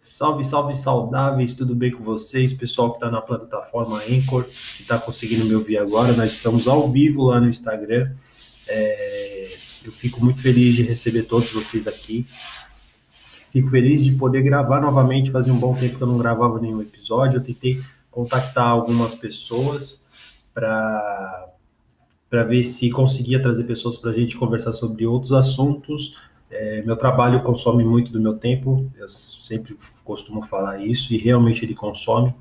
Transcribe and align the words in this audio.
Salve, 0.00 0.44
salve, 0.44 0.74
saudáveis, 0.74 1.54
tudo 1.54 1.74
bem 1.74 1.90
com 1.90 2.04
vocês? 2.04 2.52
Pessoal 2.52 2.90
que 2.90 2.98
está 2.98 3.10
na 3.10 3.20
plataforma 3.20 4.00
Anchor, 4.08 4.44
que 4.44 4.82
está 4.82 4.96
conseguindo 4.96 5.44
me 5.44 5.54
ouvir 5.56 5.76
agora, 5.76 6.12
nós 6.12 6.32
estamos 6.32 6.68
ao 6.68 6.88
vivo 6.88 7.24
lá 7.24 7.40
no 7.40 7.48
Instagram. 7.48 8.08
É, 8.68 9.48
eu 9.84 9.90
fico 9.90 10.24
muito 10.24 10.40
feliz 10.40 10.76
de 10.76 10.82
receber 10.82 11.24
todos 11.24 11.50
vocês 11.50 11.88
aqui. 11.88 12.24
Fico 13.50 13.70
feliz 13.70 14.04
de 14.04 14.12
poder 14.12 14.42
gravar 14.42 14.80
novamente, 14.80 15.32
fazia 15.32 15.52
um 15.52 15.58
bom 15.58 15.74
tempo 15.74 15.96
que 15.96 16.02
eu 16.02 16.06
não 16.06 16.18
gravava 16.18 16.60
nenhum 16.60 16.80
episódio. 16.80 17.38
Eu 17.38 17.42
tentei 17.42 17.82
contactar 18.08 18.68
algumas 18.68 19.14
pessoas 19.16 20.06
para 20.54 21.46
para 22.30 22.44
ver 22.44 22.62
se 22.62 22.90
conseguia 22.90 23.40
trazer 23.40 23.64
pessoas 23.64 23.96
para 23.96 24.10
a 24.10 24.12
gente 24.12 24.36
conversar 24.36 24.72
sobre 24.72 25.06
outros 25.06 25.32
assuntos 25.32 26.14
é, 26.50 26.82
meu 26.82 26.96
trabalho 26.96 27.42
consome 27.42 27.84
muito 27.84 28.10
do 28.10 28.20
meu 28.20 28.34
tempo, 28.34 28.90
eu 28.96 29.06
sempre 29.08 29.76
costumo 30.04 30.42
falar 30.42 30.84
isso, 30.84 31.12
e 31.12 31.18
realmente 31.18 31.64
ele 31.64 31.74
consome. 31.74 32.34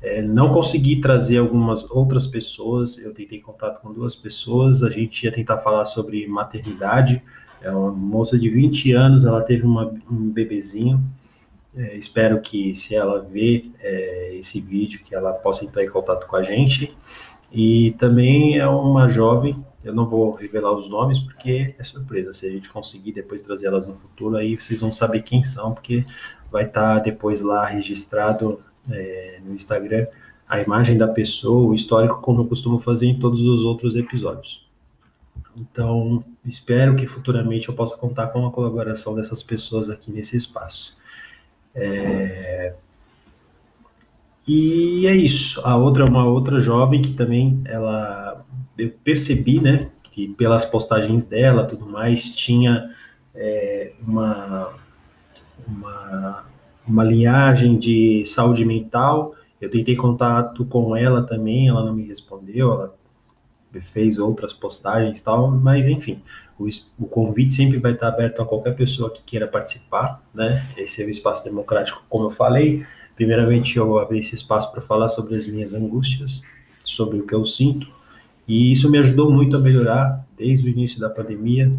É, 0.00 0.22
não 0.22 0.50
consegui 0.50 1.00
trazer 1.00 1.38
algumas 1.38 1.88
outras 1.90 2.26
pessoas, 2.26 2.98
eu 2.98 3.12
tentei 3.12 3.40
contato 3.40 3.80
com 3.80 3.92
duas 3.92 4.14
pessoas, 4.14 4.82
a 4.82 4.88
gente 4.88 5.24
ia 5.24 5.32
tentar 5.32 5.58
falar 5.58 5.84
sobre 5.84 6.26
maternidade. 6.26 7.22
É 7.60 7.70
uma 7.70 7.92
moça 7.92 8.38
de 8.38 8.48
20 8.48 8.92
anos, 8.92 9.24
ela 9.24 9.42
teve 9.42 9.64
uma, 9.64 9.92
um 10.10 10.30
bebezinho. 10.30 11.02
É, 11.76 11.96
espero 11.96 12.40
que, 12.40 12.74
se 12.74 12.94
ela 12.94 13.20
ver 13.20 13.70
é, 13.80 14.34
esse 14.36 14.60
vídeo, 14.60 15.00
que 15.04 15.14
ela 15.14 15.32
possa 15.32 15.64
entrar 15.64 15.84
em 15.84 15.90
contato 15.90 16.26
com 16.26 16.36
a 16.36 16.42
gente. 16.42 16.96
E 17.52 17.92
também 17.98 18.58
é 18.58 18.66
uma 18.66 19.08
jovem 19.08 19.62
eu 19.82 19.94
não 19.94 20.06
vou 20.06 20.32
revelar 20.32 20.72
os 20.72 20.88
nomes 20.88 21.18
porque 21.18 21.74
é 21.78 21.84
surpresa. 21.84 22.32
Se 22.32 22.46
a 22.46 22.50
gente 22.50 22.68
conseguir 22.68 23.12
depois 23.12 23.42
trazer 23.42 23.66
elas 23.66 23.86
no 23.86 23.94
futuro, 23.94 24.36
aí 24.36 24.54
vocês 24.54 24.80
vão 24.80 24.92
saber 24.92 25.22
quem 25.22 25.42
são, 25.42 25.72
porque 25.72 26.04
vai 26.50 26.64
estar 26.64 26.96
tá 26.96 27.00
depois 27.00 27.40
lá 27.40 27.64
registrado 27.66 28.60
é, 28.90 29.40
no 29.44 29.54
Instagram 29.54 30.06
a 30.50 30.60
imagem 30.60 30.98
da 30.98 31.06
pessoa, 31.06 31.70
o 31.70 31.74
histórico, 31.74 32.20
como 32.20 32.40
eu 32.40 32.46
costumo 32.46 32.80
fazer 32.80 33.06
em 33.06 33.16
todos 33.16 33.40
os 33.42 33.62
outros 33.62 33.94
episódios. 33.94 34.68
Então, 35.56 36.18
espero 36.44 36.96
que 36.96 37.06
futuramente 37.06 37.68
eu 37.68 37.74
possa 37.74 37.96
contar 37.96 38.26
com 38.28 38.44
a 38.44 38.50
colaboração 38.50 39.14
dessas 39.14 39.44
pessoas 39.44 39.88
aqui 39.88 40.10
nesse 40.10 40.36
espaço. 40.36 40.98
É... 41.72 42.74
E 44.44 45.06
é 45.06 45.14
isso. 45.14 45.60
A 45.64 45.76
outra 45.76 46.04
é 46.04 46.08
uma 46.08 46.26
outra 46.26 46.58
jovem 46.58 47.00
que 47.00 47.12
também 47.12 47.62
ela 47.64 48.44
eu 48.80 48.90
percebi, 49.04 49.60
né, 49.60 49.90
que 50.10 50.28
pelas 50.28 50.64
postagens 50.64 51.24
dela, 51.24 51.64
tudo 51.64 51.86
mais, 51.86 52.34
tinha 52.34 52.90
é, 53.34 53.92
uma, 54.06 54.72
uma, 55.66 56.44
uma 56.86 57.04
linhagem 57.04 57.78
de 57.78 58.24
saúde 58.24 58.64
mental. 58.64 59.34
Eu 59.60 59.70
tentei 59.70 59.94
contato 59.94 60.64
com 60.64 60.96
ela 60.96 61.22
também, 61.22 61.68
ela 61.68 61.84
não 61.84 61.94
me 61.94 62.06
respondeu, 62.06 62.72
ela 62.72 62.94
fez 63.80 64.18
outras 64.18 64.52
postagens 64.52 65.22
tal, 65.22 65.48
mas 65.48 65.86
enfim, 65.86 66.20
o, 66.58 66.66
o, 66.98 67.06
convite 67.06 67.54
sempre 67.54 67.78
vai 67.78 67.92
estar 67.92 68.08
aberto 68.08 68.42
a 68.42 68.46
qualquer 68.46 68.74
pessoa 68.74 69.10
que 69.10 69.22
queira 69.22 69.46
participar, 69.46 70.20
né? 70.34 70.66
Esse 70.76 71.02
é 71.02 71.06
o 71.06 71.10
espaço 71.10 71.44
democrático, 71.44 72.02
como 72.08 72.24
eu 72.26 72.30
falei. 72.30 72.84
Primeiramente, 73.14 73.76
eu 73.76 73.98
abri 73.98 74.18
esse 74.18 74.34
espaço 74.34 74.72
para 74.72 74.80
falar 74.80 75.08
sobre 75.08 75.36
as 75.36 75.46
minhas 75.46 75.72
angústias, 75.72 76.42
sobre 76.82 77.18
o 77.18 77.26
que 77.26 77.34
eu 77.34 77.44
sinto, 77.44 77.86
e 78.50 78.72
isso 78.72 78.90
me 78.90 78.98
ajudou 78.98 79.30
muito 79.30 79.56
a 79.56 79.60
melhorar 79.60 80.26
desde 80.36 80.68
o 80.68 80.72
início 80.72 80.98
da 80.98 81.08
pandemia. 81.08 81.70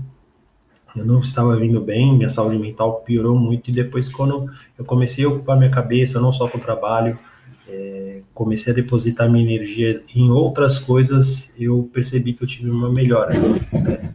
Eu 0.96 1.04
não 1.04 1.20
estava 1.20 1.54
vindo 1.58 1.82
bem, 1.82 2.16
minha 2.16 2.30
saúde 2.30 2.58
mental 2.58 3.02
piorou 3.02 3.38
muito. 3.38 3.70
E 3.70 3.74
depois, 3.74 4.08
quando 4.08 4.50
eu 4.80 4.86
comecei 4.86 5.26
a 5.26 5.28
ocupar 5.28 5.58
minha 5.58 5.70
cabeça, 5.70 6.22
não 6.22 6.32
só 6.32 6.48
com 6.48 6.58
o 6.58 6.62
trabalho, 6.62 7.20
é, 7.68 8.22
comecei 8.34 8.72
a 8.72 8.76
depositar 8.76 9.30
minha 9.30 9.44
energia 9.44 10.02
em 10.16 10.32
outras 10.32 10.80
coisas, 10.80 11.54
eu 11.60 11.90
percebi 11.92 12.31
que 12.31 12.42
eu 12.42 12.48
tive 12.48 12.70
uma 12.70 12.90
melhora 12.90 13.38
né? 13.38 14.14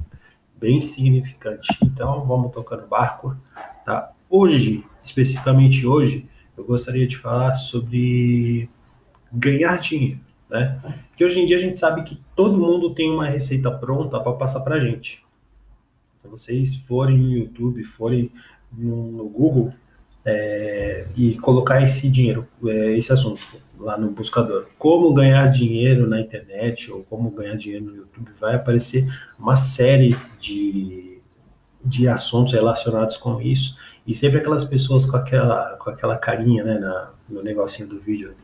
bem 0.59 0.81
significante. 0.81 1.77
Então, 1.83 2.25
vamos 2.25 2.53
tocando 2.53 2.87
barco. 2.87 3.37
Tá? 3.85 4.13
Hoje, 4.31 4.83
especificamente 5.05 5.87
hoje, 5.87 6.27
eu 6.57 6.65
gostaria 6.65 7.07
de 7.07 7.19
falar 7.19 7.53
sobre 7.53 8.71
ganhar 9.31 9.77
dinheiro 9.77 10.26
né? 10.49 10.81
Porque 11.09 11.25
hoje 11.25 11.41
em 11.41 11.47
dia 11.47 11.57
a 11.57 11.61
gente 11.61 11.79
sabe 11.79 12.03
que 12.03 12.21
todo 12.35 12.59
mundo 12.59 12.95
tem 12.95 13.11
uma 13.11 13.27
receita 13.27 13.71
pronta 13.71 14.21
para 14.21 14.33
passar 14.33 14.61
para 14.61 14.77
a 14.77 14.81
gente. 14.81 15.25
Se 16.19 16.29
vocês 16.29 16.75
forem 16.75 17.19
no 17.19 17.31
YouTube, 17.31 17.83
forem 17.85 18.31
no, 18.73 19.11
no 19.13 19.29
Google 19.29 19.73
é, 20.25 21.07
e 21.17 21.37
colocar 21.39 21.83
esse 21.83 22.09
dinheiro, 22.09 22.47
é, 22.65 22.93
esse 22.97 23.13
assunto 23.13 23.41
lá 23.79 23.97
no 23.97 24.11
buscador, 24.11 24.67
como 24.79 25.13
ganhar 25.13 25.47
dinheiro 25.49 26.09
na 26.09 26.21
internet 26.21 26.91
ou 26.91 27.05
como 27.05 27.31
ganhar 27.31 27.57
dinheiro 27.57 27.85
no 27.85 27.97
YouTube, 27.97 28.31
vai 28.39 28.55
aparecer 28.55 29.07
uma 29.39 29.55
série 29.55 30.17
de, 30.41 31.21
de 31.85 32.09
assuntos 32.09 32.55
relacionados 32.55 33.17
com 33.17 33.41
isso 33.41 33.79
e 34.07 34.15
sempre 34.15 34.39
aquelas 34.39 34.65
pessoas 34.65 35.07
com 35.07 35.17
aquela, 35.17 35.77
com 35.77 35.91
aquela 35.91 36.17
carinha 36.17 36.65
né, 36.65 36.79
na, 36.79 37.11
no 37.29 37.43
negocinho 37.43 37.89
do 37.89 38.01
vídeo 38.01 38.35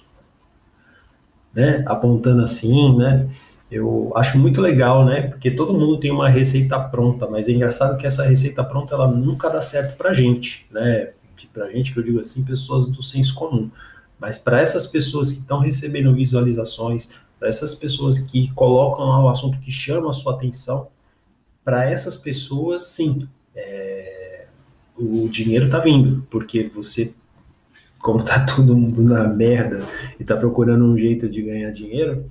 né, 1.54 1.84
apontando 1.86 2.42
assim, 2.42 2.96
né, 2.96 3.28
eu 3.70 4.12
acho 4.14 4.38
muito 4.38 4.60
legal, 4.60 5.04
né, 5.04 5.22
porque 5.22 5.50
todo 5.50 5.72
mundo 5.72 5.98
tem 5.98 6.10
uma 6.10 6.28
receita 6.28 6.78
pronta, 6.78 7.26
mas 7.26 7.48
é 7.48 7.52
engraçado 7.52 7.96
que 7.96 8.06
essa 8.06 8.24
receita 8.24 8.62
pronta, 8.62 8.94
ela 8.94 9.08
nunca 9.08 9.48
dá 9.48 9.60
certo 9.60 9.96
pra 9.96 10.12
gente, 10.12 10.66
né, 10.70 11.10
pra 11.52 11.70
gente, 11.70 11.92
que 11.92 11.98
eu 11.98 12.02
digo 12.02 12.20
assim, 12.20 12.44
pessoas 12.44 12.86
do 12.86 13.02
senso 13.02 13.34
comum, 13.34 13.70
mas 14.18 14.38
para 14.38 14.60
essas 14.60 14.86
pessoas 14.86 15.32
que 15.32 15.40
estão 15.40 15.58
recebendo 15.58 16.14
visualizações, 16.14 17.20
para 17.38 17.48
essas 17.48 17.74
pessoas 17.74 18.18
que 18.20 18.52
colocam 18.54 19.04
lá 19.06 19.24
o 19.24 19.28
assunto 19.28 19.58
que 19.58 19.70
chama 19.70 20.10
a 20.10 20.12
sua 20.12 20.34
atenção, 20.34 20.88
para 21.64 21.90
essas 21.90 22.16
pessoas, 22.16 22.84
sim, 22.84 23.26
é, 23.54 24.46
o 24.96 25.28
dinheiro 25.28 25.66
está 25.66 25.78
vindo, 25.78 26.26
porque 26.30 26.70
você 26.72 27.12
como 28.02 28.22
tá 28.22 28.44
todo 28.44 28.76
mundo 28.76 29.02
na 29.02 29.26
merda 29.26 29.88
e 30.20 30.24
tá 30.24 30.36
procurando 30.36 30.84
um 30.84 30.98
jeito 30.98 31.28
de 31.28 31.40
ganhar 31.40 31.70
dinheiro, 31.70 32.26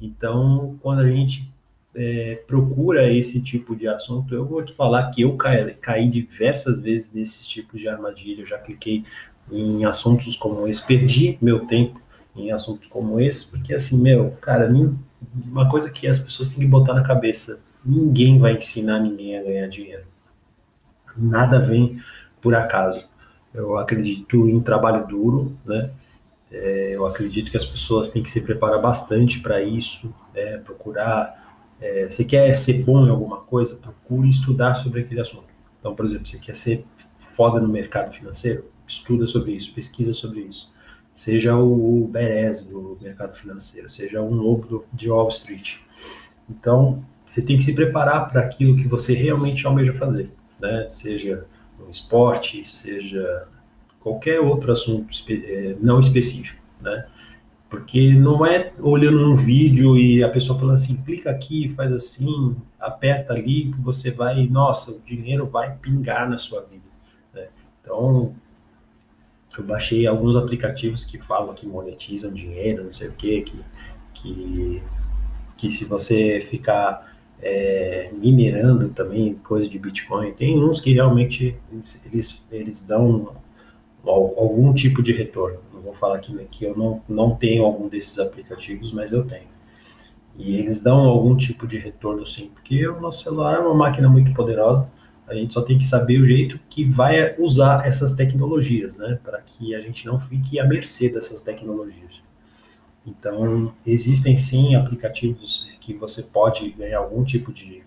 então 0.00 0.76
quando 0.80 1.00
a 1.00 1.10
gente 1.10 1.52
é, 1.94 2.42
procura 2.46 3.10
esse 3.10 3.40
tipo 3.40 3.74
de 3.74 3.88
assunto, 3.88 4.34
eu 4.34 4.44
vou 4.44 4.62
te 4.62 4.72
falar 4.74 5.10
que 5.10 5.22
eu 5.22 5.36
caí, 5.36 5.74
caí 5.74 6.08
diversas 6.08 6.78
vezes 6.78 7.12
nesses 7.12 7.48
tipos 7.48 7.80
de 7.80 7.88
armadilha, 7.88 8.42
eu 8.42 8.46
já 8.46 8.58
cliquei 8.58 9.02
em 9.50 9.84
assuntos 9.84 10.36
como 10.36 10.68
esse, 10.68 10.86
perdi 10.86 11.38
meu 11.40 11.66
tempo 11.66 12.00
em 12.36 12.52
assuntos 12.52 12.88
como 12.88 13.18
esse, 13.18 13.50
porque 13.50 13.72
assim, 13.72 14.00
meu, 14.00 14.32
cara, 14.42 14.70
uma 15.46 15.68
coisa 15.70 15.90
que 15.90 16.06
as 16.06 16.18
pessoas 16.18 16.48
têm 16.48 16.58
que 16.58 16.66
botar 16.66 16.92
na 16.92 17.02
cabeça, 17.02 17.60
ninguém 17.82 18.38
vai 18.38 18.54
ensinar 18.54 18.98
ninguém 18.98 19.38
a 19.38 19.42
ganhar 19.42 19.66
dinheiro. 19.68 20.04
Nada 21.16 21.58
vem 21.58 21.98
por 22.42 22.54
acaso. 22.54 23.08
Eu 23.56 23.76
acredito 23.78 24.48
em 24.48 24.60
trabalho 24.60 25.06
duro, 25.06 25.56
né? 25.66 25.90
É, 26.50 26.94
eu 26.94 27.06
acredito 27.06 27.50
que 27.50 27.56
as 27.56 27.64
pessoas 27.64 28.08
têm 28.08 28.22
que 28.22 28.30
se 28.30 28.40
preparar 28.42 28.80
bastante 28.80 29.40
para 29.40 29.62
isso, 29.62 30.14
é, 30.34 30.58
procurar. 30.58 31.44
É, 31.80 32.08
você 32.08 32.24
quer 32.24 32.54
ser 32.54 32.84
bom 32.84 33.06
em 33.06 33.10
alguma 33.10 33.38
coisa, 33.38 33.76
procure 33.76 34.28
estudar 34.28 34.74
sobre 34.74 35.00
aquele 35.00 35.20
assunto. 35.20 35.46
Então, 35.78 35.94
por 35.94 36.04
exemplo, 36.04 36.26
você 36.26 36.38
quer 36.38 36.54
ser 36.54 36.84
foda 37.16 37.60
no 37.60 37.68
mercado 37.68 38.12
financeiro, 38.12 38.64
estuda 38.86 39.26
sobre 39.26 39.52
isso, 39.52 39.74
pesquisa 39.74 40.12
sobre 40.12 40.40
isso. 40.40 40.72
Seja 41.12 41.56
o 41.56 42.06
Beres 42.12 42.62
do 42.62 42.98
mercado 43.00 43.34
financeiro, 43.34 43.88
seja 43.88 44.20
um 44.20 44.34
lobo 44.34 44.84
de 44.92 45.10
Wall 45.10 45.28
Street. 45.28 45.76
Então, 46.48 47.04
você 47.24 47.42
tem 47.42 47.56
que 47.56 47.64
se 47.64 47.74
preparar 47.74 48.30
para 48.30 48.42
aquilo 48.42 48.76
que 48.76 48.86
você 48.86 49.14
realmente 49.14 49.66
almeja 49.66 49.92
fazer, 49.94 50.30
né? 50.60 50.86
Seja 50.88 51.46
esporte, 51.90 52.64
seja 52.64 53.46
qualquer 54.00 54.40
outro 54.40 54.70
assunto 54.70 55.08
é, 55.28 55.76
não 55.80 55.98
específico, 55.98 56.62
né? 56.80 57.06
Porque 57.68 58.12
não 58.12 58.46
é 58.46 58.72
olhando 58.78 59.18
um 59.18 59.34
vídeo 59.34 59.98
e 59.98 60.22
a 60.22 60.28
pessoa 60.28 60.56
falando 60.56 60.76
assim, 60.76 60.96
clica 61.02 61.30
aqui, 61.30 61.68
faz 61.68 61.92
assim, 61.92 62.56
aperta 62.78 63.32
ali, 63.32 63.74
você 63.80 64.12
vai, 64.12 64.46
nossa, 64.46 64.92
o 64.92 65.00
dinheiro 65.00 65.46
vai 65.46 65.76
pingar 65.76 66.30
na 66.30 66.38
sua 66.38 66.62
vida. 66.62 66.84
Né? 67.34 67.48
Então, 67.80 68.32
eu 69.58 69.64
baixei 69.64 70.06
alguns 70.06 70.36
aplicativos 70.36 71.04
que 71.04 71.18
falam 71.18 71.54
que 71.54 71.66
monetizam 71.66 72.32
dinheiro, 72.32 72.84
não 72.84 72.92
sei 72.92 73.08
o 73.08 73.14
quê, 73.14 73.42
que, 73.42 73.60
que, 74.14 74.82
que 75.56 75.68
se 75.68 75.84
você 75.84 76.40
ficar 76.40 77.15
é, 77.42 78.10
minerando 78.12 78.88
também 78.90 79.34
coisa 79.34 79.68
de 79.68 79.78
Bitcoin. 79.78 80.32
Tem 80.32 80.58
uns 80.62 80.80
que 80.80 80.92
realmente 80.92 81.54
eles, 81.72 82.02
eles, 82.06 82.46
eles 82.50 82.82
dão 82.82 83.36
algum 84.04 84.72
tipo 84.72 85.02
de 85.02 85.12
retorno. 85.12 85.58
Não 85.72 85.80
vou 85.80 85.92
falar 85.92 86.16
aqui 86.16 86.36
que 86.50 86.64
eu 86.64 86.76
não, 86.76 87.02
não 87.08 87.34
tenho 87.34 87.64
algum 87.64 87.88
desses 87.88 88.18
aplicativos, 88.18 88.92
mas 88.92 89.12
eu 89.12 89.24
tenho. 89.24 89.56
E 90.38 90.56
eles 90.56 90.82
dão 90.82 90.98
algum 90.98 91.36
tipo 91.36 91.66
de 91.66 91.78
retorno 91.78 92.24
sim, 92.26 92.50
porque 92.52 92.86
o 92.86 93.00
nosso 93.00 93.24
celular 93.24 93.56
é 93.56 93.58
uma 93.58 93.74
máquina 93.74 94.08
muito 94.08 94.34
poderosa, 94.34 94.92
A 95.26 95.34
gente 95.34 95.54
só 95.54 95.62
tem 95.62 95.76
que 95.78 95.84
saber 95.84 96.20
o 96.20 96.26
jeito 96.26 96.60
que 96.68 96.84
vai 96.84 97.34
usar 97.38 97.86
essas 97.86 98.12
tecnologias, 98.12 98.96
né? 98.96 99.18
Para 99.24 99.40
que 99.40 99.74
a 99.74 99.80
gente 99.80 100.06
não 100.06 100.20
fique 100.20 100.60
à 100.60 100.64
mercê 100.64 101.08
dessas 101.08 101.40
tecnologias. 101.40 102.20
Então, 103.06 103.72
existem 103.86 104.36
sim 104.36 104.74
aplicativos 104.74 105.70
que 105.80 105.94
você 105.94 106.24
pode 106.24 106.70
ganhar 106.70 106.98
algum 106.98 107.22
tipo 107.22 107.52
de, 107.52 107.84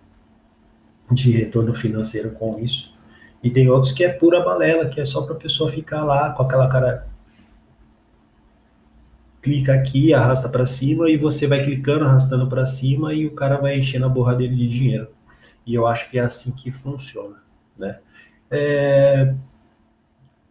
de 1.12 1.32
retorno 1.32 1.74
financeiro 1.74 2.32
com 2.32 2.58
isso. 2.58 2.98
E 3.44 3.50
tem 3.50 3.70
outros 3.70 3.92
que 3.92 4.04
é 4.04 4.10
pura 4.10 4.42
balela, 4.42 4.88
que 4.88 5.02
é 5.02 5.06
só 5.06 5.24
para 5.24 5.36
a 5.36 5.38
pessoa 5.38 5.70
ficar 5.70 6.06
lá 6.06 6.32
com 6.32 6.44
aquela 6.44 6.70
cara. 6.70 7.08
Clica 9.42 9.74
aqui, 9.74 10.14
arrasta 10.14 10.48
para 10.48 10.66
cima 10.66 11.10
e 11.10 11.18
você 11.18 11.48
vai 11.48 11.62
clicando, 11.62 12.06
arrastando 12.06 12.48
para 12.48 12.66
cima 12.66 13.14
e 13.14 13.26
o 13.26 13.32
cara 13.32 13.58
vai 13.58 13.78
enchendo 13.78 14.06
a 14.06 14.10
borra 14.10 14.36
dele 14.36 14.56
de 14.56 14.68
dinheiro. 14.68 15.10
E 15.66 15.74
eu 15.74 15.86
acho 15.86 16.10
que 16.10 16.18
é 16.18 16.22
assim 16.22 16.52
que 16.52 16.72
funciona, 16.72 17.38
né? 17.78 18.00
É... 18.52 19.34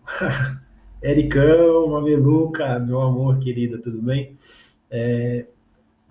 Ericão, 1.01 1.89
Mameluca, 1.91 2.79
meu 2.81 3.01
amor, 3.01 3.39
querida, 3.39 3.79
tudo 3.79 4.03
bem? 4.03 4.37
É, 4.91 5.47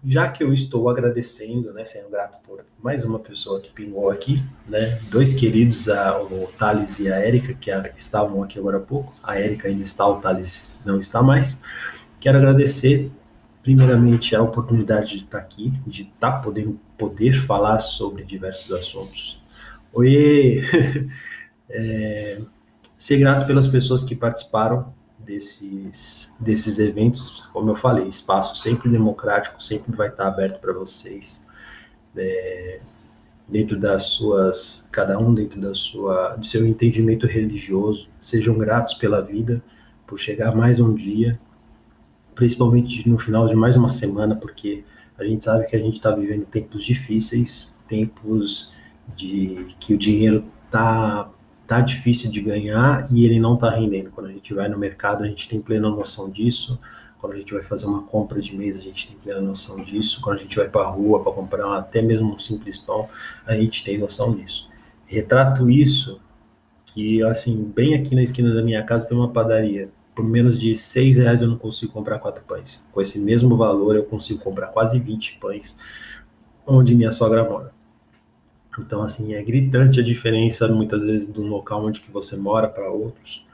já 0.05 0.29
que 0.29 0.41
eu 0.41 0.53
estou 0.53 0.89
agradecendo, 0.89 1.73
né, 1.73 1.83
sendo 1.83 2.09
grato 2.09 2.37
por 2.45 2.63
mais 2.81 3.03
uma 3.03 3.19
pessoa 3.19 3.59
que 3.59 3.69
pingou 3.69 4.09
aqui, 4.09 4.41
né, 4.65 4.97
dois 5.11 5.33
queridos, 5.33 5.89
a, 5.89 6.21
o 6.21 6.47
Thales 6.57 6.99
e 6.99 7.11
a 7.11 7.17
Érica, 7.17 7.53
que 7.53 7.69
a, 7.69 7.91
estavam 7.97 8.41
aqui 8.41 8.57
agora 8.57 8.77
há 8.77 8.79
pouco, 8.79 9.13
a 9.21 9.37
Érica 9.37 9.67
ainda 9.67 9.83
está, 9.83 10.07
o 10.07 10.21
Thales 10.21 10.79
não 10.85 10.99
está 10.99 11.21
mais, 11.21 11.61
quero 12.17 12.37
agradecer 12.37 13.11
primeiramente 13.61 14.37
a 14.37 14.41
oportunidade 14.41 15.17
de 15.17 15.25
estar 15.25 15.39
aqui, 15.39 15.73
de 15.85 16.03
estar 16.03 16.39
podendo 16.39 16.79
poder 16.97 17.33
falar 17.33 17.79
sobre 17.79 18.23
diversos 18.23 18.71
assuntos. 18.71 19.43
Oi, 19.91 20.61
é, 21.69 22.39
ser 22.97 23.19
grato 23.19 23.45
pelas 23.45 23.67
pessoas 23.67 24.03
que 24.03 24.15
participaram 24.15 24.93
desses, 25.19 26.33
desses 26.39 26.79
eventos, 26.79 27.47
como 27.53 27.69
eu 27.69 27.75
falei, 27.75 28.07
espaço 28.07 28.55
sempre 28.55 28.89
democrático, 28.89 29.61
sempre 29.61 29.95
vai 29.95 30.07
estar 30.07 30.27
aberto 30.27 30.59
para 30.59 30.73
vocês, 30.73 31.45
é, 32.15 32.79
dentro 33.47 33.77
das 33.77 34.03
suas, 34.03 34.85
cada 34.91 35.19
um 35.19 35.33
dentro 35.33 35.59
da 35.61 35.73
sua, 35.73 36.35
do 36.35 36.45
seu 36.45 36.65
entendimento 36.65 37.27
religioso, 37.27 38.09
sejam 38.19 38.57
gratos 38.57 38.95
pela 38.95 39.21
vida, 39.21 39.61
por 40.05 40.17
chegar 40.17 40.55
mais 40.55 40.79
um 40.79 40.93
dia, 40.93 41.39
principalmente 42.33 43.07
no 43.07 43.19
final 43.19 43.47
de 43.47 43.55
mais 43.55 43.75
uma 43.75 43.89
semana, 43.89 44.35
porque 44.35 44.83
a 45.17 45.23
gente 45.23 45.43
sabe 45.43 45.67
que 45.67 45.75
a 45.75 45.79
gente 45.79 45.95
está 45.95 46.11
vivendo 46.11 46.45
tempos 46.45 46.83
difíceis, 46.83 47.75
tempos 47.87 48.73
de 49.15 49.67
que 49.79 49.93
o 49.93 49.97
dinheiro 49.97 50.45
está 50.65 51.29
tá 51.67 51.81
difícil 51.81 52.31
de 52.31 52.39
ganhar 52.39 53.07
e 53.11 53.25
ele 53.25 53.39
não 53.39 53.55
está 53.55 53.69
rendendo. 53.69 54.09
Quando 54.09 54.27
a 54.27 54.31
gente 54.31 54.53
vai 54.53 54.69
no 54.69 54.77
mercado, 54.77 55.23
a 55.23 55.27
gente 55.27 55.49
tem 55.49 55.59
plena 55.59 55.89
noção 55.89 56.29
disso. 56.29 56.79
Quando 57.19 57.33
a 57.33 57.35
gente 57.35 57.53
vai 57.53 57.61
fazer 57.61 57.85
uma 57.85 58.03
compra 58.03 58.39
de 58.39 58.55
mês, 58.55 58.79
a 58.79 58.81
gente 58.81 59.07
tem 59.09 59.17
plena 59.17 59.41
noção 59.41 59.83
disso. 59.83 60.21
Quando 60.21 60.37
a 60.37 60.39
gente 60.39 60.55
vai 60.55 60.69
para 60.69 60.83
a 60.83 60.89
rua 60.89 61.21
para 61.21 61.31
comprar 61.33 61.77
até 61.77 62.01
mesmo 62.01 62.33
um 62.33 62.37
simples 62.37 62.77
pão, 62.77 63.09
a 63.45 63.53
gente 63.55 63.83
tem 63.83 63.97
noção 63.97 64.33
disso. 64.33 64.69
Retrato 65.05 65.69
isso 65.69 66.21
que, 66.85 67.21
assim, 67.23 67.69
bem 67.75 67.95
aqui 67.95 68.15
na 68.15 68.23
esquina 68.23 68.53
da 68.53 68.61
minha 68.61 68.83
casa 68.83 69.09
tem 69.09 69.17
uma 69.17 69.29
padaria. 69.29 69.89
Por 70.15 70.23
menos 70.23 70.59
de 70.59 70.73
seis 70.73 71.17
reais 71.17 71.41
eu 71.41 71.47
não 71.47 71.57
consigo 71.57 71.91
comprar 71.91 72.17
quatro 72.19 72.43
pães. 72.45 72.87
Com 72.91 73.01
esse 73.01 73.19
mesmo 73.19 73.57
valor 73.57 73.95
eu 73.95 74.03
consigo 74.03 74.39
comprar 74.41 74.67
quase 74.67 74.99
20 74.99 75.37
pães 75.39 75.77
onde 76.65 76.95
minha 76.95 77.11
sogra 77.11 77.43
mora. 77.43 77.76
Então, 78.79 79.01
assim, 79.01 79.33
é 79.33 79.41
gritante 79.41 79.99
a 79.99 80.03
diferença, 80.03 80.67
muitas 80.67 81.03
vezes, 81.03 81.27
do 81.27 81.41
local 81.41 81.85
onde 81.85 81.99
que 81.99 82.11
você 82.11 82.35
mora 82.35 82.67
para 82.67 82.89
outros. 82.89 83.45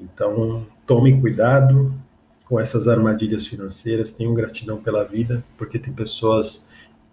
Então, 0.00 0.66
tome 0.86 1.20
cuidado 1.20 1.94
com 2.44 2.58
essas 2.58 2.88
armadilhas 2.88 3.46
financeiras, 3.46 4.10
tenham 4.10 4.32
gratidão 4.32 4.80
pela 4.82 5.04
vida, 5.04 5.44
porque 5.56 5.78
tem 5.78 5.92
pessoas 5.92 6.66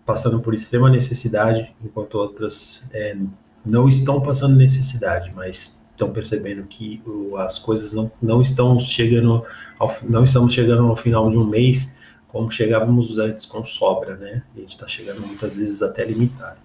passando 0.05 0.39
por 0.39 0.53
extrema 0.53 0.89
necessidade, 0.89 1.75
enquanto 1.83 2.15
outras 2.15 2.87
é, 2.93 3.17
não 3.65 3.87
estão 3.87 4.21
passando 4.21 4.55
necessidade, 4.55 5.33
mas 5.35 5.81
estão 5.91 6.11
percebendo 6.11 6.67
que 6.67 7.01
as 7.37 7.57
coisas 7.57 7.91
não, 7.93 8.11
não 8.21 8.41
estão 8.41 8.79
chegando 8.79 9.43
ao, 9.79 9.93
não 10.03 10.23
estamos 10.23 10.53
chegando 10.53 10.85
ao 10.87 10.95
final 10.95 11.29
de 11.29 11.37
um 11.37 11.45
mês 11.45 11.95
como 12.27 12.51
chegávamos 12.51 13.17
antes 13.17 13.45
com 13.45 13.63
sobra, 13.63 14.17
né? 14.17 14.43
A 14.55 14.59
gente 14.59 14.69
está 14.69 14.85
chegando 14.85 15.21
muitas 15.21 15.55
vezes 15.55 15.81
até 15.81 16.03
limitado. 16.03 16.57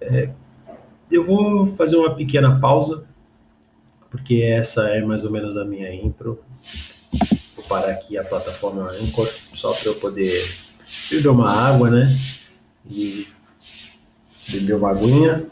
É, 0.00 0.30
eu 1.10 1.24
vou 1.24 1.66
fazer 1.66 1.96
uma 1.96 2.14
pequena 2.14 2.58
pausa, 2.58 3.04
porque 4.10 4.42
essa 4.42 4.88
é 4.88 5.00
mais 5.02 5.24
ou 5.24 5.30
menos 5.30 5.56
a 5.56 5.64
minha 5.64 5.92
intro. 5.94 6.42
Vou 7.56 7.64
parar 7.66 7.90
aqui 7.90 8.16
a 8.16 8.24
plataforma 8.24 8.88
Anchor, 8.88 9.28
só 9.54 9.72
para 9.74 9.86
eu 9.86 9.94
poder 9.96 10.42
beber 11.10 11.28
uma 11.28 11.50
água, 11.50 11.90
né? 11.90 12.18
E 12.88 13.28
beber 14.48 14.76
uma 14.76 14.90
aguinha. 14.90 15.46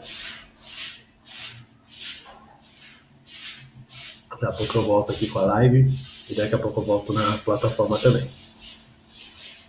Daqui 4.29 4.45
a 4.45 4.51
pouco 4.51 4.77
eu 4.77 4.83
volto 4.83 5.11
aqui 5.11 5.27
com 5.27 5.39
a 5.39 5.43
live 5.43 5.91
e 6.29 6.33
daqui 6.33 6.55
a 6.55 6.57
pouco 6.57 6.79
eu 6.79 6.85
volto 6.85 7.13
na 7.13 7.37
plataforma 7.39 7.97
também. 7.97 8.29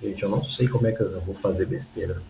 Gente, 0.01 0.23
eu 0.23 0.29
não 0.29 0.43
sei 0.43 0.69
como 0.69 0.87
é 0.87 0.93
que 0.93 1.03
eu 1.03 1.21
vou 1.21 1.35
fazer 1.35 1.67
besteira. 1.67 2.23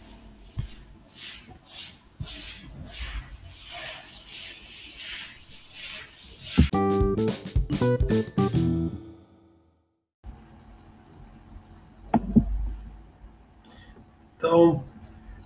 Então, 14.37 14.85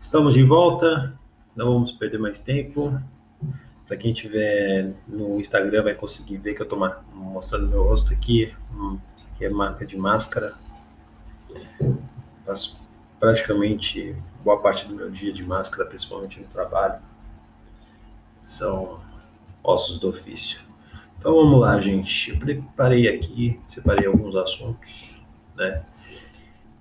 estamos 0.00 0.34
de 0.34 0.42
volta, 0.42 1.16
não 1.54 1.74
vamos 1.74 1.92
perder 1.92 2.18
mais 2.18 2.40
tempo. 2.40 3.00
Para 3.86 3.96
quem 3.96 4.12
tiver 4.12 4.94
no 5.06 5.38
Instagram 5.38 5.84
vai 5.84 5.94
conseguir 5.94 6.38
ver 6.38 6.54
que 6.54 6.62
eu 6.62 6.64
estou 6.64 6.78
mostrando 7.12 7.68
meu 7.68 7.84
rosto 7.84 8.12
aqui. 8.12 8.52
Hum, 8.72 8.98
isso 9.16 9.28
aqui 9.32 9.44
é 9.44 9.48
marca 9.48 9.86
de 9.86 9.96
máscara. 9.96 10.54
Passo 12.44 12.80
praticamente 13.20 14.16
boa 14.42 14.60
parte 14.60 14.88
do 14.88 14.94
meu 14.96 15.08
dia 15.08 15.32
de 15.32 15.44
máscara, 15.44 15.88
principalmente 15.88 16.40
no 16.40 16.48
trabalho. 16.48 17.00
São 18.42 19.00
ossos 19.62 20.00
do 20.00 20.08
ofício. 20.08 20.63
Então 21.24 21.36
vamos 21.36 21.58
lá, 21.58 21.80
gente. 21.80 22.32
Eu 22.32 22.36
preparei 22.36 23.08
aqui, 23.08 23.58
separei 23.64 24.06
alguns 24.06 24.36
assuntos, 24.36 25.18
né? 25.56 25.82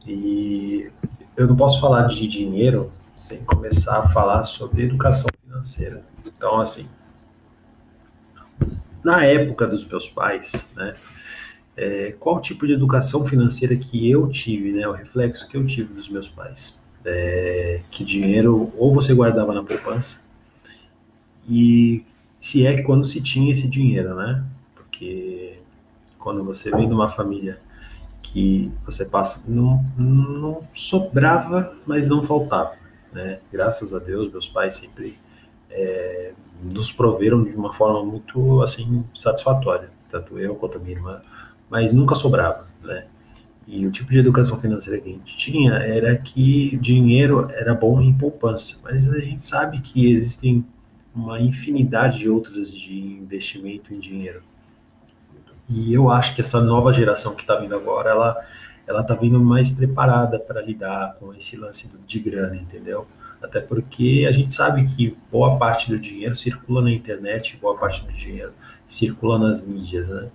E 0.06 0.91
eu 1.38 1.48
não 1.48 1.56
posso 1.56 1.79
falar 1.79 2.10
de 2.10 2.27
dinheiro 2.27 2.91
sem 3.15 3.41
começar 3.46 4.00
a 4.00 4.10
falar 4.10 4.44
sobre 4.44 4.84
educação 4.84 5.29
financeira. 5.41 6.03
Então, 6.25 6.60
assim, 6.60 6.89
na 9.01 9.24
época 9.24 9.65
dos 9.65 9.86
meus 9.86 10.10
pais, 10.10 10.70
né? 10.75 10.98
É, 11.77 12.12
qual 12.20 12.41
tipo 12.41 12.68
de 12.68 12.74
educação 12.74 13.25
financeira 13.25 13.77
que 13.77 14.12
eu 14.12 14.27
tive, 14.27 14.74
né? 14.74 14.86
O 14.86 14.91
reflexo 14.91 15.48
que 15.48 15.56
eu 15.56 15.65
tive 15.65 15.94
dos 15.94 16.10
meus 16.10 16.27
pais. 16.27 16.84
É, 17.06 17.82
que 17.89 18.03
dinheiro 18.03 18.74
ou 18.77 18.91
você 18.91 19.13
guardava 19.13 19.53
na 19.53 19.63
poupança 19.63 20.22
e 21.48 22.03
se 22.44 22.68
é 22.68 22.82
quando 22.82 23.06
se 23.06 23.22
tinha 23.22 23.54
esse 23.54 23.70
dinheiro, 23.70 24.16
né? 24.16 24.44
Porque 24.76 25.60
quando 26.20 26.44
você 26.44 26.70
vem 26.72 26.86
de 26.86 26.94
uma 26.94 27.08
família 27.08 27.58
que 28.22 28.70
você 28.84 29.06
passa, 29.06 29.42
não, 29.48 29.82
não 29.98 30.62
sobrava, 30.74 31.74
mas 31.86 32.10
não 32.10 32.22
faltava, 32.22 32.74
né? 33.14 33.40
Graças 33.50 33.94
a 33.94 34.00
Deus, 34.00 34.30
meus 34.30 34.46
pais 34.46 34.74
sempre 34.74 35.18
é, 35.72 36.34
nos 36.62 36.92
proveram 36.92 37.46
de 37.46 37.56
uma 37.56 37.72
forma 37.72 38.04
muito, 38.04 38.62
assim, 38.62 39.06
satisfatória, 39.16 39.90
tanto 40.10 40.38
eu 40.38 40.54
quanto 40.56 40.78
a 40.78 40.82
minha 40.82 40.98
irmã, 40.98 41.22
mas 41.70 41.94
nunca 41.94 42.14
sobrava, 42.14 42.68
né? 42.84 43.06
E 43.66 43.88
o 43.88 43.92
tipo 43.92 44.12
de 44.12 44.20
educação 44.20 44.60
financeira 44.60 45.00
que 45.00 45.08
a 45.08 45.14
gente 45.14 45.38
tinha 45.38 45.76
era 45.76 46.18
que 46.18 46.76
dinheiro 46.76 47.48
era 47.52 47.74
bom 47.74 48.02
em 48.02 48.14
poupança, 48.14 48.82
mas 48.84 49.08
a 49.08 49.22
gente 49.22 49.48
sabe 49.48 49.80
que 49.80 50.12
existem 50.12 50.66
uma 51.15 51.39
infinidade 51.39 52.20
de 52.20 52.29
outros 52.29 52.75
de 52.75 52.98
investimento 52.98 53.93
em 53.93 54.00
dinheiro. 54.00 54.41
E 55.70 55.93
eu 55.93 56.10
acho 56.10 56.36
que 56.36 56.41
essa 56.41 56.62
nova 56.62 56.91
geração 56.91 57.36
que 57.36 57.41
está 57.41 57.55
vindo 57.55 57.75
agora, 57.75 58.10
ela 58.10 58.38
ela 58.86 59.01
está 59.01 59.15
vindo 59.15 59.39
mais 59.39 59.70
preparada 59.70 60.38
para 60.38 60.62
lidar 60.62 61.15
com 61.15 61.34
esse 61.34 61.55
lance 61.55 61.89
de 62.05 62.20
grana, 62.20 62.55
entendeu? 62.55 63.08
Até 63.41 63.60
porque 63.60 64.25
a 64.27 64.32
gente 64.32 64.53
sabe 64.53 64.84
que 64.86 65.17
boa 65.32 65.58
parte 65.58 65.89
do 65.89 66.00
dinheiro 66.00 66.36
circula 66.36 66.82
na 66.82 66.91
internet, 66.91 67.58
boa 67.62 67.77
parte 67.77 68.05
do 68.05 68.12
dinheiro 68.12 68.53
circula 68.86 69.38
nas 69.39 69.65
mídias, 69.65 70.10
né? 70.10 70.29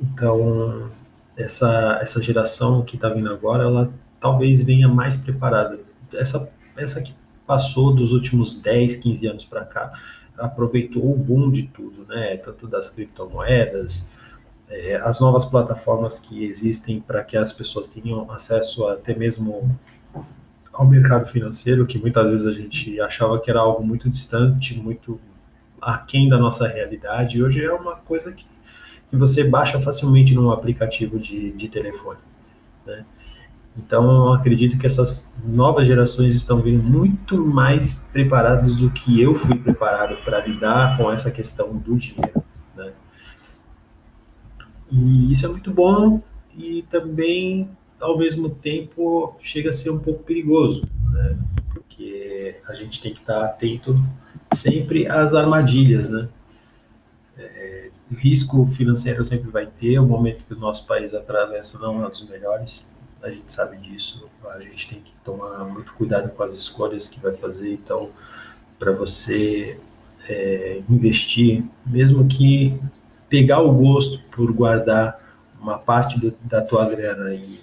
Então, 0.00 0.90
essa, 1.36 1.98
essa 2.00 2.22
geração 2.22 2.82
que 2.82 2.96
está 2.96 3.08
vindo 3.08 3.32
agora, 3.32 3.64
ela 3.64 3.92
talvez 4.18 4.62
venha 4.62 4.88
mais 4.88 5.16
preparada. 5.16 5.78
Essa, 6.12 6.50
essa 6.76 7.02
que 7.02 7.14
passou 7.50 7.92
dos 7.92 8.12
últimos 8.12 8.54
10, 8.60 8.94
15 8.98 9.26
anos 9.26 9.44
para 9.44 9.64
cá, 9.64 9.92
aproveitou 10.38 11.12
o 11.12 11.16
boom 11.16 11.50
de 11.50 11.64
tudo, 11.64 12.06
né? 12.06 12.36
Tanto 12.36 12.68
das 12.68 12.88
criptomoedas, 12.90 14.08
é, 14.68 14.94
as 15.02 15.18
novas 15.18 15.44
plataformas 15.44 16.16
que 16.16 16.44
existem 16.44 17.00
para 17.00 17.24
que 17.24 17.36
as 17.36 17.52
pessoas 17.52 17.88
tenham 17.88 18.30
acesso 18.30 18.86
até 18.86 19.16
mesmo 19.16 19.76
ao 20.72 20.86
mercado 20.86 21.26
financeiro, 21.26 21.84
que 21.84 21.98
muitas 21.98 22.30
vezes 22.30 22.46
a 22.46 22.52
gente 22.52 23.00
achava 23.00 23.40
que 23.40 23.50
era 23.50 23.58
algo 23.58 23.84
muito 23.84 24.08
distante, 24.08 24.78
muito 24.78 25.20
aquém 25.82 26.28
da 26.28 26.38
nossa 26.38 26.68
realidade, 26.68 27.38
e 27.38 27.42
hoje 27.42 27.64
é 27.64 27.72
uma 27.72 27.96
coisa 27.96 28.32
que, 28.32 28.46
que 29.08 29.16
você 29.16 29.42
baixa 29.42 29.82
facilmente 29.82 30.36
num 30.36 30.52
aplicativo 30.52 31.18
de, 31.18 31.50
de 31.50 31.68
telefone. 31.68 32.20
Né? 32.86 33.04
Então, 33.76 34.26
eu 34.26 34.32
acredito 34.32 34.76
que 34.76 34.86
essas 34.86 35.32
novas 35.54 35.86
gerações 35.86 36.34
estão 36.34 36.60
vindo 36.60 36.82
muito 36.82 37.36
mais 37.36 37.94
preparadas 37.94 38.76
do 38.76 38.90
que 38.90 39.20
eu 39.20 39.34
fui 39.34 39.56
preparado 39.56 40.16
para 40.24 40.44
lidar 40.44 40.96
com 40.96 41.10
essa 41.10 41.30
questão 41.30 41.76
do 41.76 41.96
dinheiro. 41.96 42.42
Né? 42.76 42.92
E 44.90 45.32
isso 45.32 45.46
é 45.46 45.48
muito 45.48 45.72
bom 45.72 46.20
e 46.56 46.82
também, 46.90 47.70
ao 48.00 48.18
mesmo 48.18 48.50
tempo, 48.50 49.36
chega 49.38 49.70
a 49.70 49.72
ser 49.72 49.90
um 49.90 49.98
pouco 49.98 50.24
perigoso, 50.24 50.82
né? 51.12 51.38
porque 51.72 52.56
a 52.68 52.74
gente 52.74 53.00
tem 53.00 53.12
que 53.12 53.20
estar 53.20 53.44
atento 53.44 53.94
sempre 54.52 55.06
às 55.06 55.32
armadilhas, 55.32 56.10
né? 56.10 56.28
É, 57.38 57.88
risco 58.10 58.66
financeiro 58.66 59.24
sempre 59.24 59.50
vai 59.50 59.66
ter, 59.66 59.98
o 59.98 60.06
momento 60.06 60.44
que 60.44 60.52
o 60.52 60.58
nosso 60.58 60.86
país 60.86 61.14
atravessa 61.14 61.78
não 61.78 62.02
é 62.02 62.06
um 62.06 62.10
dos 62.10 62.28
melhores, 62.28 62.92
a 63.22 63.30
gente 63.30 63.52
sabe 63.52 63.76
disso, 63.76 64.28
a 64.50 64.60
gente 64.60 64.88
tem 64.88 65.00
que 65.00 65.12
tomar 65.24 65.64
muito 65.64 65.92
cuidado 65.94 66.30
com 66.30 66.42
as 66.42 66.52
escolhas 66.52 67.08
que 67.08 67.20
vai 67.20 67.36
fazer, 67.36 67.72
então, 67.72 68.10
para 68.78 68.92
você 68.92 69.78
é, 70.28 70.82
investir, 70.88 71.64
mesmo 71.84 72.26
que 72.26 72.78
pegar 73.28 73.60
o 73.60 73.72
gosto 73.72 74.20
por 74.30 74.52
guardar 74.52 75.18
uma 75.60 75.78
parte 75.78 76.18
do, 76.18 76.34
da 76.42 76.62
tua 76.62 76.88
grana 76.88 77.34
e, 77.34 77.60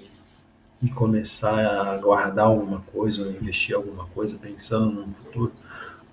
e 0.83 0.89
começar 0.89 1.59
a 1.59 1.97
guardar 1.97 2.45
alguma 2.45 2.81
coisa, 2.81 3.23
ou 3.23 3.31
investir 3.31 3.75
alguma 3.75 4.05
coisa 4.05 4.37
pensando 4.39 5.05
no 5.05 5.11
futuro. 5.11 5.51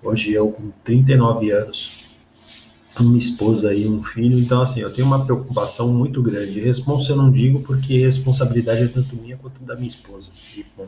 Hoje 0.03 0.33
eu 0.33 0.51
com 0.51 0.71
39 0.83 1.51
anos, 1.51 2.04
uma 3.03 3.17
esposa 3.17 3.73
e 3.73 3.87
um 3.87 4.01
filho, 4.01 4.39
então 4.39 4.61
assim, 4.61 4.79
eu 4.79 4.93
tenho 4.93 5.07
uma 5.07 5.23
preocupação 5.23 5.89
muito 5.89 6.21
grande. 6.21 6.61
Responsa 6.61 7.11
eu 7.11 7.17
não 7.17 7.31
digo 7.31 7.61
porque 7.61 7.99
responsabilidade 7.99 8.83
é 8.83 8.87
tanto 8.87 9.15
minha 9.15 9.37
quanto 9.37 9.61
da 9.63 9.75
minha 9.75 9.87
esposa. 9.87 10.31
E, 10.55 10.65
bom, 10.77 10.87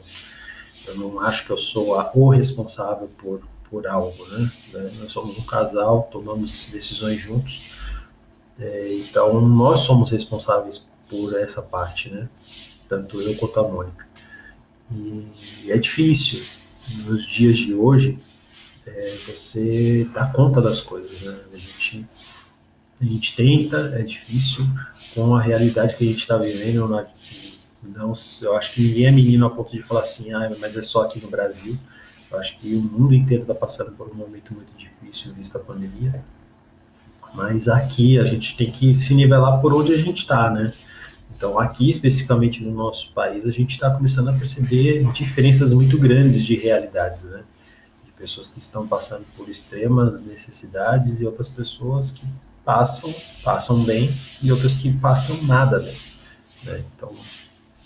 eu 0.86 0.96
não 0.96 1.20
acho 1.20 1.46
que 1.46 1.52
eu 1.52 1.58
sou 1.58 2.00
a, 2.00 2.12
o 2.14 2.30
responsável 2.30 3.10
por, 3.18 3.42
por 3.70 3.86
algo, 3.88 4.26
né? 4.28 4.52
Nós 5.00 5.12
somos 5.12 5.38
um 5.38 5.44
casal, 5.44 6.08
tomamos 6.12 6.70
decisões 6.72 7.20
juntos, 7.20 7.72
é, 8.60 8.94
então 8.94 9.42
nós 9.42 9.82
somos 9.82 10.10
responsáveis 10.10 10.86
por 11.10 11.38
essa 11.38 11.62
parte, 11.62 12.10
né? 12.10 12.30
Tanto 12.88 13.22
eu 13.22 13.36
quanto 13.36 13.60
a 13.60 13.68
Mônica. 13.68 14.08
E 14.90 15.72
é 15.72 15.78
difícil 15.78 16.42
nos 17.06 17.26
dias 17.28 17.58
de 17.58 17.74
hoje 17.74 18.18
é, 18.88 19.18
você 19.28 20.08
dar 20.14 20.32
conta 20.32 20.62
das 20.62 20.82
coisas, 20.82 21.22
né? 21.22 21.38
A 21.54 21.58
gente, 21.58 22.06
a 23.02 23.06
gente 23.06 23.36
tenta, 23.36 23.94
é 23.96 24.02
difícil, 24.02 24.66
com 25.14 25.36
a 25.36 25.42
realidade 25.42 25.96
que 25.96 26.04
a 26.04 26.08
gente 26.08 26.20
está 26.20 26.38
vivendo, 26.38 26.88
não, 26.88 27.06
não, 27.84 28.14
eu 28.42 28.56
acho 28.56 28.74
que 28.74 28.82
ninguém 28.82 29.06
é 29.06 29.12
menino 29.12 29.46
a 29.46 29.50
ponto 29.50 29.72
de 29.72 29.82
falar 29.82 30.02
assim, 30.02 30.34
ah, 30.34 30.50
mas 30.60 30.76
é 30.76 30.82
só 30.82 31.04
aqui 31.04 31.20
no 31.20 31.30
Brasil. 31.30 31.78
Eu 32.30 32.40
acho 32.40 32.58
que 32.58 32.76
o 32.76 32.82
mundo 32.82 33.14
inteiro 33.14 33.44
está 33.44 33.56
passando 33.56 33.92
por 33.92 34.10
um 34.10 34.14
momento 34.14 34.54
muito 34.54 34.74
difícil, 34.78 35.34
vista 35.34 35.58
a 35.58 35.62
pandemia. 35.62 36.24
Mas 37.34 37.68
aqui 37.68 38.20
a 38.20 38.26
gente 38.26 38.58
tem 38.58 38.72
que 38.72 38.94
se 38.94 39.14
nivelar 39.14 39.62
por 39.62 39.74
onde 39.74 39.94
a 39.94 39.98
gente 39.98 40.18
está, 40.18 40.50
né? 40.50 40.74
Então, 41.36 41.60
aqui 41.60 41.88
especificamente 41.88 42.64
no 42.64 42.72
nosso 42.72 43.14
país, 43.14 43.46
a 43.46 43.52
gente 43.52 43.72
está 43.72 43.92
começando 43.92 44.30
a 44.30 44.34
perceber 44.34 45.04
diferenças 45.12 45.72
muito 45.72 45.98
grandes 45.98 46.44
de 46.44 46.56
realidades, 46.56 47.26
né? 47.26 47.44
Pessoas 48.18 48.50
que 48.50 48.60
estão 48.60 48.88
passando 48.88 49.26
por 49.36 49.48
extremas 49.48 50.20
necessidades 50.22 51.22
e 51.22 51.26
outras 51.26 51.48
pessoas 51.48 52.12
que 52.12 52.26
passam, 52.66 53.14
passam 53.44 53.84
bem 53.84 54.10
e 54.42 54.52
outras 54.52 54.74
que 54.74 54.92
passam 54.92 55.42
nada 55.44 55.80
bem. 55.80 55.96
Né? 56.64 56.84
Então, 56.96 57.12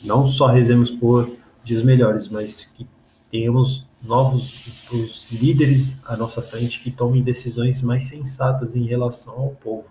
não 0.04 0.26
só 0.26 0.48
rezemos 0.48 0.90
por 0.90 1.36
dias 1.64 1.84
melhores, 1.84 2.28
mas 2.30 2.66
que 2.66 2.88
tenhamos 3.30 3.86
novos 4.02 4.90
os 4.92 5.32
líderes 5.32 6.02
à 6.06 6.18
nossa 6.18 6.42
frente 6.42 6.80
que 6.80 6.90
tomem 6.90 7.22
decisões 7.22 7.82
mais 7.82 8.08
sensatas 8.08 8.76
em 8.76 8.86
relação 8.86 9.34
ao 9.34 9.50
povo. 9.52 9.86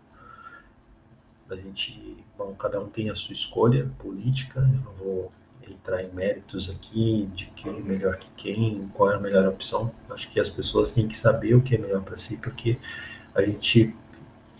A 1.48 1.56
gente, 1.56 2.16
bom, 2.36 2.54
cada 2.54 2.80
um 2.80 2.88
tem 2.88 3.10
a 3.10 3.14
sua 3.14 3.32
escolha 3.32 3.90
política, 3.98 4.60
eu 4.60 4.80
não 4.84 4.92
vou 4.98 5.32
entrar 5.72 6.02
em 6.02 6.10
méritos 6.12 6.70
aqui 6.70 7.28
de 7.34 7.46
quem 7.56 7.76
é 7.76 7.80
melhor 7.80 8.16
que 8.16 8.30
quem, 8.36 8.88
qual 8.94 9.12
é 9.12 9.16
a 9.16 9.20
melhor 9.20 9.46
opção. 9.46 9.92
Acho 10.10 10.28
que 10.30 10.40
as 10.40 10.48
pessoas 10.48 10.92
têm 10.92 11.08
que 11.08 11.16
saber 11.16 11.54
o 11.54 11.62
que 11.62 11.74
é 11.74 11.78
melhor 11.78 12.02
para 12.02 12.16
si, 12.16 12.36
porque 12.38 12.78
a 13.34 13.42
gente 13.42 13.94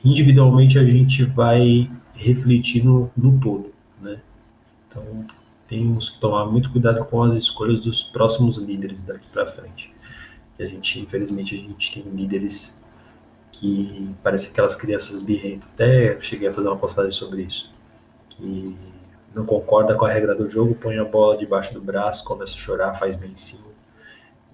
individualmente 0.05 0.79
a 0.79 0.85
gente 0.85 1.25
vai 1.25 1.91
refletir 2.15 2.85
no, 2.85 3.11
no 3.17 3.39
todo, 3.39 3.73
né? 4.01 4.21
Então 4.89 5.27
temos 5.67 6.11
que 6.11 6.19
tomar 6.19 6.47
muito 6.47 6.71
cuidado 6.71 7.05
com 7.05 7.23
as 7.23 7.35
escolhas 7.35 7.81
dos 7.81 8.03
próximos 8.03 8.57
líderes 8.57 9.03
daqui 9.03 9.29
para 9.29 9.47
frente. 9.47 9.95
E 10.59 10.63
a 10.63 10.67
gente, 10.67 11.01
infelizmente, 11.01 11.55
a 11.55 11.59
gente 11.59 11.93
tem 11.93 12.03
líderes 12.03 12.81
que 13.53 14.11
parecem 14.23 14.51
aquelas 14.51 14.75
crianças 14.75 15.23
birrentas. 15.23 15.69
Até 15.71 16.21
cheguei 16.21 16.49
a 16.49 16.53
fazer 16.53 16.67
uma 16.67 16.77
postagem 16.77 17.13
sobre 17.13 17.43
isso, 17.43 17.71
que 18.29 18.77
não 19.35 19.47
concorda 19.47 19.95
com 19.95 20.05
a 20.05 20.11
regra 20.11 20.35
do 20.35 20.49
jogo, 20.49 20.75
põe 20.75 20.99
a 20.99 21.05
bola 21.05 21.37
debaixo 21.37 21.73
do 21.73 21.81
braço, 21.81 22.25
começa 22.25 22.55
a 22.55 22.59
chorar, 22.59 22.95
faz 22.95 23.15
bem 23.15 23.37
sim. 23.37 23.65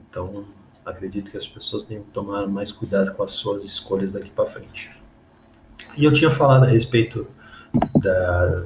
Então, 0.08 0.44
acredito 0.84 1.30
que 1.30 1.36
as 1.36 1.46
pessoas 1.46 1.84
têm 1.84 2.02
que 2.02 2.10
tomar 2.10 2.46
mais 2.46 2.70
cuidado 2.70 3.12
com 3.14 3.22
as 3.22 3.32
suas 3.32 3.64
escolhas 3.64 4.12
daqui 4.12 4.30
para 4.30 4.46
frente. 4.46 4.90
E 5.96 6.04
eu 6.04 6.12
tinha 6.12 6.30
falado 6.30 6.64
a 6.64 6.66
respeito 6.66 7.26
da 8.00 8.64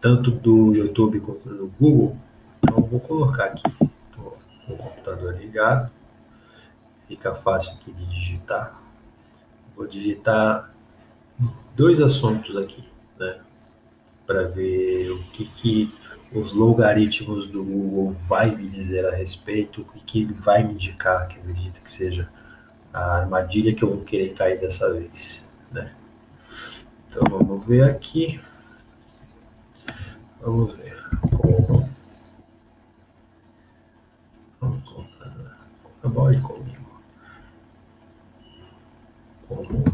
tanto 0.00 0.32
do 0.32 0.74
YouTube 0.74 1.20
quanto 1.20 1.48
do 1.48 1.72
Google, 1.78 2.18
então 2.58 2.76
eu 2.76 2.84
vou 2.84 2.98
colocar 2.98 3.44
aqui, 3.44 3.62
tô 4.12 4.34
com 4.66 4.74
o 4.74 4.76
computador 4.76 5.38
ligado, 5.38 5.88
fica 7.06 7.32
fácil 7.34 7.72
aqui 7.74 7.92
de 7.92 8.06
digitar. 8.06 8.82
Vou 9.76 9.86
digitar 9.86 10.74
dois 11.76 12.00
assuntos 12.00 12.56
aqui, 12.56 12.84
né? 13.18 13.40
Para 14.26 14.44
ver 14.48 15.10
o 15.10 15.22
que, 15.24 15.44
que 15.44 15.94
os 16.32 16.52
logaritmos 16.52 17.46
do 17.46 17.62
Google 17.62 18.12
vai 18.12 18.54
me 18.54 18.66
dizer 18.66 19.06
a 19.06 19.14
respeito, 19.14 19.82
o 19.82 19.84
que, 19.84 20.04
que 20.04 20.22
ele 20.22 20.32
vai 20.32 20.62
me 20.62 20.72
indicar, 20.72 21.28
que 21.28 21.38
acredita 21.38 21.80
que 21.80 21.90
seja 21.90 22.28
a 22.92 23.16
armadilha 23.18 23.74
que 23.74 23.82
eu 23.82 23.90
vou 23.90 24.02
querer 24.02 24.34
cair 24.34 24.60
dessa 24.60 24.92
vez, 24.92 25.48
né? 25.70 25.92
Então 27.08 27.24
vamos 27.28 27.66
ver 27.66 27.84
aqui. 27.84 28.40
Vamos 30.40 30.74
ver. 30.76 30.96
Vamos 34.60 34.88
colocar. 34.88 35.58
Colabore 36.00 36.40
comigo. 36.40 37.02
Como 39.46 39.91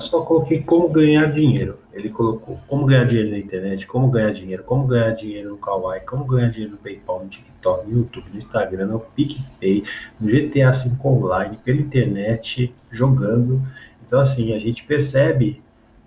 Só 0.00 0.22
coloquei 0.22 0.62
como 0.62 0.88
ganhar 0.88 1.32
dinheiro. 1.32 1.78
Ele 1.92 2.10
colocou 2.10 2.60
como 2.68 2.86
ganhar 2.86 3.04
dinheiro 3.04 3.30
na 3.30 3.38
internet, 3.38 3.86
como 3.86 4.08
ganhar 4.08 4.30
dinheiro, 4.30 4.62
como 4.62 4.86
ganhar 4.86 5.10
dinheiro 5.10 5.50
no 5.50 5.56
Kawaii, 5.58 6.00
como 6.02 6.24
ganhar 6.24 6.48
dinheiro 6.48 6.72
no 6.72 6.78
PayPal, 6.78 7.24
no 7.24 7.28
TikTok, 7.28 7.90
no 7.90 7.98
YouTube, 7.98 8.30
no 8.32 8.38
Instagram, 8.38 8.86
no 8.86 9.00
PicPay, 9.00 9.82
no 10.20 10.28
GTA 10.28 10.70
V 10.70 11.08
Online, 11.08 11.58
pela 11.64 11.80
internet, 11.80 12.74
jogando. 12.90 13.62
Então, 14.06 14.20
assim, 14.20 14.54
a 14.54 14.58
gente 14.58 14.84
percebe 14.84 15.62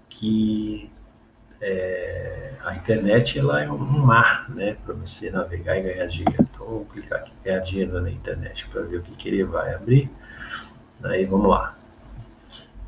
que 0.09 0.89
é, 1.59 2.53
a 2.63 2.75
internet 2.75 3.37
ela 3.37 3.63
é 3.63 3.71
um 3.71 3.77
mar, 3.77 4.49
né, 4.49 4.75
para 4.85 4.93
você 4.95 5.29
navegar 5.29 5.77
e 5.77 5.83
ganhar 5.83 6.05
dinheiro. 6.07 6.47
Então, 6.49 6.65
vamos 6.65 6.91
clicar 6.91 7.19
aqui, 7.19 7.33
ganhar 7.43 7.59
dinheiro 7.59 8.01
na 8.01 8.09
internet 8.09 8.67
para 8.67 8.81
ver 8.81 8.97
o 8.97 9.01
que, 9.01 9.11
que 9.11 9.29
ele 9.29 9.43
vai 9.43 9.73
abrir. 9.73 10.09
Aí, 11.03 11.25
vamos 11.25 11.49
lá. 11.49 11.80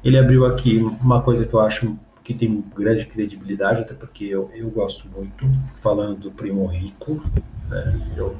Ele 0.03 0.17
abriu 0.17 0.45
aqui 0.45 0.77
uma 0.77 1.21
coisa 1.21 1.45
que 1.45 1.53
eu 1.53 1.59
acho 1.61 1.97
que 2.23 2.33
tem 2.33 2.63
grande 2.75 3.05
credibilidade, 3.05 3.81
até 3.81 3.93
porque 3.93 4.25
eu, 4.25 4.49
eu 4.53 4.69
gosto 4.69 5.07
muito, 5.07 5.45
falando 5.75 6.21
do 6.21 6.31
Primo 6.31 6.65
Rico, 6.65 7.23
né? 7.69 8.13
eu 8.15 8.35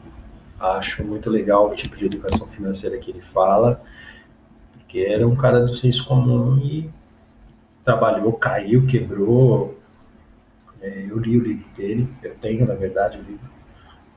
acho 0.60 1.04
muito 1.06 1.30
legal 1.30 1.70
o 1.70 1.76
tipo 1.76 1.96
de 1.96 2.06
educação 2.06 2.48
financeira 2.48 2.98
que 2.98 3.12
ele 3.12 3.22
fala, 3.22 3.82
porque 4.74 5.00
era 5.00 5.28
um 5.28 5.36
cara 5.36 5.62
do 5.62 5.74
senso 5.74 6.06
comum 6.06 6.58
e 6.60 6.90
trabalhou, 7.84 8.34
caiu, 8.34 8.86
quebrou. 8.86 9.80
É, 10.82 11.06
eu 11.10 11.18
li 11.18 11.38
o 11.38 11.44
livro 11.44 11.66
dele, 11.76 12.10
eu 12.22 12.36
tenho, 12.36 12.66
na 12.66 12.76
verdade, 12.76 13.18
o 13.18 13.22
livro, 13.22 13.50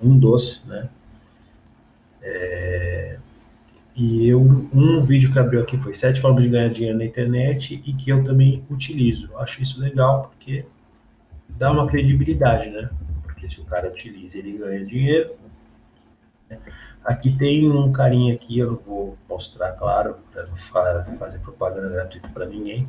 um 0.03 0.19
dos, 0.19 0.67
né? 0.67 0.91
É, 2.23 3.19
e 3.97 4.29
eu, 4.29 4.41
um 4.43 5.01
vídeo 5.01 5.33
que 5.33 5.39
abriu 5.39 5.63
aqui 5.63 5.79
foi 5.79 5.95
sete 5.95 6.21
formas 6.21 6.45
de 6.45 6.51
ganhar 6.51 6.69
dinheiro 6.69 6.99
na 6.99 7.05
internet 7.07 7.83
e 7.87 7.95
que 7.95 8.11
eu 8.11 8.23
também 8.23 8.63
utilizo. 8.71 9.31
Acho 9.39 9.63
isso 9.63 9.81
legal 9.81 10.31
porque 10.31 10.67
dá 11.57 11.73
uma 11.73 11.87
credibilidade, 11.87 12.69
né? 12.69 12.91
Porque 13.23 13.49
se 13.49 13.59
o 13.59 13.65
cara 13.65 13.89
utiliza, 13.89 14.37
ele 14.37 14.59
ganha 14.59 14.85
dinheiro. 14.85 15.35
Né? 16.51 16.59
Aqui 17.03 17.35
tem 17.39 17.71
um 17.71 17.91
carinha 17.91 18.35
aqui, 18.35 18.59
eu 18.59 18.73
não 18.73 18.81
vou 18.87 19.19
mostrar, 19.27 19.73
claro, 19.73 20.17
para 20.31 20.47
não 21.09 21.17
fazer 21.17 21.39
propaganda 21.39 21.89
gratuita 21.89 22.29
para 22.29 22.45
ninguém. 22.45 22.87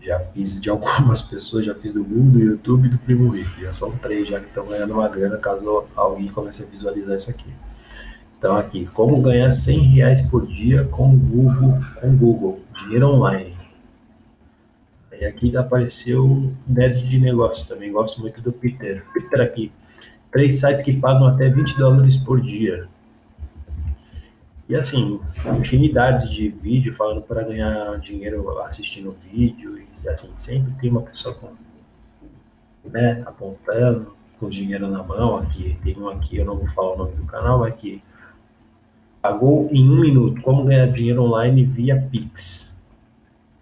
Já 0.00 0.20
fiz 0.20 0.60
de 0.60 0.70
algumas 0.70 1.20
pessoas, 1.22 1.64
já 1.64 1.74
fiz 1.74 1.94
do 1.94 2.04
Google, 2.04 2.30
do 2.30 2.38
YouTube 2.38 2.86
e 2.86 2.90
do 2.90 2.98
Primo 2.98 3.30
Rico. 3.30 3.60
Já 3.60 3.72
são 3.72 3.98
três 3.98 4.28
já 4.28 4.38
que 4.38 4.46
estão 4.46 4.68
ganhando 4.68 4.94
uma 4.94 5.08
grana 5.08 5.38
caso 5.38 5.88
alguém 5.96 6.28
comece 6.28 6.62
a 6.62 6.66
visualizar 6.66 7.16
isso 7.16 7.30
aqui. 7.30 7.52
Então 8.40 8.56
aqui, 8.56 8.86
como 8.94 9.20
ganhar 9.20 9.50
100 9.50 9.78
reais 9.80 10.22
por 10.30 10.46
dia 10.46 10.84
com 10.84 11.14
Google, 11.14 11.78
com 12.00 12.16
Google, 12.16 12.60
dinheiro 12.74 13.08
online. 13.08 13.54
E 15.12 15.26
aqui 15.26 15.54
apareceu 15.54 16.50
Nerd 16.66 17.06
de 17.06 17.20
Negócio, 17.20 17.68
também 17.68 17.92
gosto 17.92 18.18
muito 18.18 18.40
do 18.40 18.50
Peter. 18.50 19.04
Peter 19.12 19.42
aqui, 19.42 19.70
três 20.32 20.58
sites 20.58 20.86
que 20.86 20.96
pagam 20.96 21.26
até 21.26 21.50
20 21.50 21.76
dólares 21.76 22.16
por 22.16 22.40
dia. 22.40 22.88
E 24.66 24.74
assim, 24.74 25.20
infinidade 25.58 26.34
de 26.34 26.48
vídeo 26.48 26.94
falando 26.94 27.20
para 27.20 27.42
ganhar 27.42 27.98
dinheiro 27.98 28.58
assistindo 28.60 29.14
vídeo, 29.30 29.78
e 29.78 30.08
assim, 30.08 30.30
sempre 30.34 30.72
tem 30.80 30.90
uma 30.90 31.02
pessoa 31.02 31.34
com, 31.34 31.50
né, 32.88 33.22
apontando, 33.26 34.16
com 34.38 34.48
dinheiro 34.48 34.88
na 34.88 35.02
mão, 35.02 35.36
aqui, 35.36 35.78
tem 35.84 35.94
um 35.98 36.08
aqui, 36.08 36.38
eu 36.38 36.46
não 36.46 36.56
vou 36.56 36.68
falar 36.68 36.94
o 36.94 36.96
nome 36.96 37.16
do 37.16 37.24
canal, 37.26 37.62
aqui, 37.64 38.02
Pagou 39.20 39.68
em 39.72 39.88
um 39.88 40.00
minuto. 40.00 40.40
Como 40.42 40.64
ganhar 40.64 40.86
dinheiro 40.86 41.22
online 41.22 41.64
via 41.64 42.00
Pix. 42.10 42.78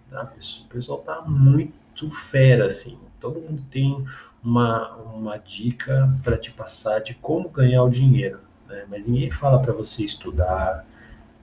Tá? 0.09 0.23
O 0.23 0.67
pessoal 0.69 0.99
tá 0.99 1.21
muito 1.21 2.09
fera, 2.11 2.67
assim. 2.67 2.97
Todo 3.19 3.41
mundo 3.41 3.61
tem 3.69 4.03
uma, 4.43 4.95
uma 4.95 5.37
dica 5.37 6.13
para 6.23 6.37
te 6.37 6.51
passar 6.51 6.99
de 6.99 7.13
como 7.15 7.49
ganhar 7.49 7.83
o 7.83 7.89
dinheiro. 7.89 8.39
Né? 8.67 8.85
Mas 8.89 9.07
ninguém 9.07 9.29
fala 9.29 9.61
para 9.61 9.73
você 9.73 10.03
estudar. 10.03 10.85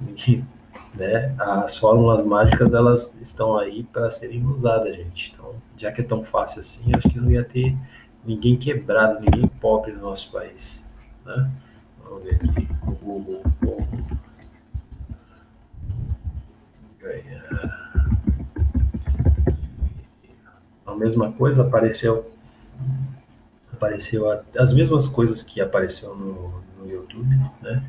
Ninguém, 0.00 0.46
né? 0.94 1.34
As 1.38 1.76
fórmulas 1.76 2.24
mágicas 2.24 2.72
elas 2.72 3.16
estão 3.20 3.56
aí 3.56 3.84
para 3.84 4.10
serem 4.10 4.44
usadas, 4.46 4.96
gente. 4.96 5.32
Então, 5.32 5.54
já 5.76 5.92
que 5.92 6.00
é 6.00 6.04
tão 6.04 6.24
fácil 6.24 6.60
assim, 6.60 6.90
acho 6.94 7.08
que 7.08 7.20
não 7.20 7.30
ia 7.30 7.44
ter 7.44 7.76
ninguém 8.24 8.56
quebrado, 8.56 9.20
ninguém 9.20 9.46
pobre 9.60 9.92
no 9.92 10.00
nosso 10.00 10.32
país. 10.32 10.84
Né? 11.24 11.50
Vamos 12.02 12.24
ver 12.24 12.36
aqui. 12.36 12.68
O 12.86 12.92
Google. 12.92 13.42
A 20.86 20.94
mesma 20.94 21.32
coisa 21.32 21.62
apareceu 21.62 22.30
apareceu 23.72 24.24
as 24.58 24.72
mesmas 24.72 25.08
coisas 25.08 25.42
que 25.42 25.60
apareceu 25.60 26.14
no, 26.16 26.62
no 26.78 26.90
YouTube, 26.90 27.36
né? 27.62 27.84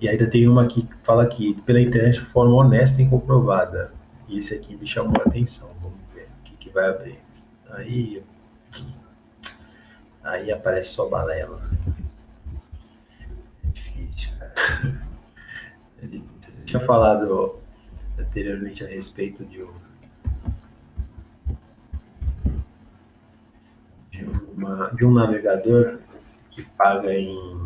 E 0.00 0.08
ainda 0.08 0.26
tem 0.26 0.48
uma 0.48 0.64
aqui 0.64 0.82
que 0.82 0.96
fala 1.02 1.22
aqui 1.22 1.54
pela 1.66 1.80
internet 1.80 2.14
de 2.14 2.20
forma 2.20 2.54
honesta 2.54 3.02
e 3.02 3.08
comprovada. 3.08 3.92
E 4.28 4.38
esse 4.38 4.54
aqui 4.54 4.76
me 4.76 4.86
chamou 4.86 5.20
a 5.24 5.28
atenção. 5.28 5.70
Vamos 5.82 5.98
ver 6.14 6.28
o 6.40 6.44
que, 6.44 6.56
que 6.56 6.70
vai 6.70 6.88
abrir. 6.88 7.18
Aí 7.70 8.22
aí 10.22 10.50
aparece 10.50 10.90
só 10.90 11.08
balela. 11.08 11.60
É 13.64 13.68
difícil, 13.68 14.30
cara. 14.38 14.54
É 16.02 16.06
difícil. 16.06 16.54
Eu 16.58 16.64
tinha 16.64 16.80
falado 16.80 17.59
anteriormente 18.20 18.84
a 18.84 18.86
respeito 18.86 19.44
de 19.44 19.62
um, 19.62 19.72
de, 24.10 24.24
uma, 24.56 24.90
de 24.90 25.04
um 25.04 25.12
navegador 25.12 25.98
que 26.50 26.62
paga 26.62 27.14
em, 27.14 27.60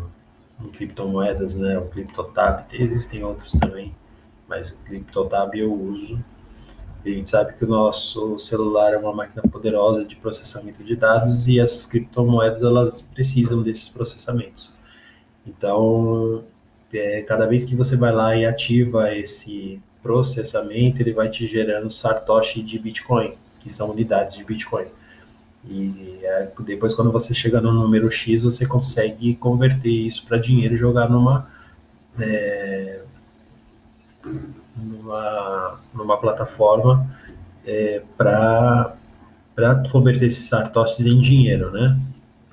em 0.61 0.69
criptomoedas, 0.69 1.55
né? 1.55 1.77
O 1.77 1.87
CryptoTab. 1.87 2.65
Existem 2.71 3.23
outros 3.23 3.53
também, 3.53 3.93
mas 4.47 4.71
o 4.71 4.77
CryptoTab 4.79 5.57
eu 5.57 5.73
uso. 5.73 6.23
a 7.05 7.09
gente 7.09 7.29
sabe 7.29 7.53
que 7.53 7.65
o 7.65 7.67
nosso 7.67 8.37
celular 8.39 8.93
é 8.93 8.97
uma 8.97 9.13
máquina 9.13 9.43
poderosa 9.43 10.05
de 10.05 10.15
processamento 10.15 10.83
de 10.83 10.95
dados 10.95 11.47
e 11.47 11.59
essas 11.59 11.85
criptomoedas 11.85 12.61
elas 12.61 13.01
precisam 13.01 13.61
desses 13.61 13.89
processamentos. 13.89 14.75
Então, 15.45 16.43
é, 16.93 17.21
cada 17.21 17.45
vez 17.45 17.63
que 17.63 17.75
você 17.75 17.97
vai 17.97 18.11
lá 18.11 18.35
e 18.35 18.45
ativa 18.45 19.13
esse 19.13 19.81
processamento, 20.05 21.01
ele 21.01 21.13
vai 21.13 21.27
te 21.29 21.47
gerando 21.47 21.89
satoshi 21.89 22.61
de 22.61 22.77
Bitcoin, 22.77 23.33
que 23.59 23.71
são 23.71 23.89
unidades 23.89 24.35
de 24.35 24.43
Bitcoin. 24.43 24.85
E 25.67 26.19
é, 26.21 26.47
depois, 26.59 26.93
quando 26.93 27.11
você 27.11 27.33
chega 27.33 27.59
no 27.59 27.73
número 27.73 28.11
X, 28.11 28.43
você 28.43 28.67
consegue 28.67 29.35
converter 29.35 29.89
isso 29.89 30.23
para 30.27 30.37
dinheiro 30.37 30.75
e 30.75 30.77
jogar 30.77 31.09
numa, 31.09 31.49
é, 32.19 33.01
numa, 34.77 35.79
numa 35.91 36.17
plataforma 36.17 37.09
é, 37.65 38.03
para 38.15 38.95
converter 39.91 40.27
esses 40.27 40.47
satoshis 40.47 41.07
em 41.07 41.19
dinheiro, 41.19 41.71
né? 41.71 41.99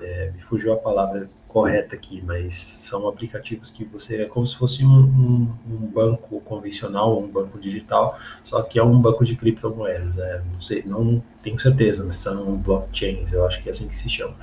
É, 0.01 0.31
me 0.31 0.41
fugiu 0.41 0.73
a 0.73 0.77
palavra 0.77 1.29
correta 1.53 1.95
aqui, 1.95 2.19
mas 2.25 2.55
são 2.55 3.07
aplicativos 3.07 3.69
que 3.69 3.85
você 3.85 4.23
é 4.23 4.25
como 4.25 4.45
se 4.45 4.57
fosse 4.57 4.83
um, 4.83 4.89
um, 4.89 5.53
um, 5.69 5.77
banco 5.85 6.41
convencional, 6.41 7.21
um 7.21 7.27
banco 7.27 7.59
digital, 7.59 8.17
só 8.43 8.63
que 8.63 8.79
é 8.79 8.83
um 8.83 8.99
banco 8.99 9.23
de 9.23 9.35
criptomoedas. 9.35 10.15
Né? 10.17 10.43
Não 10.51 10.59
sei, 10.59 10.83
não 10.83 11.23
tenho 11.43 11.59
certeza, 11.59 12.03
mas 12.03 12.17
são 12.17 12.57
blockchains, 12.57 13.31
eu 13.31 13.45
acho 13.45 13.61
que 13.61 13.69
é 13.69 13.71
assim 13.71 13.87
que 13.87 13.93
se 13.93 14.09
chama. 14.09 14.35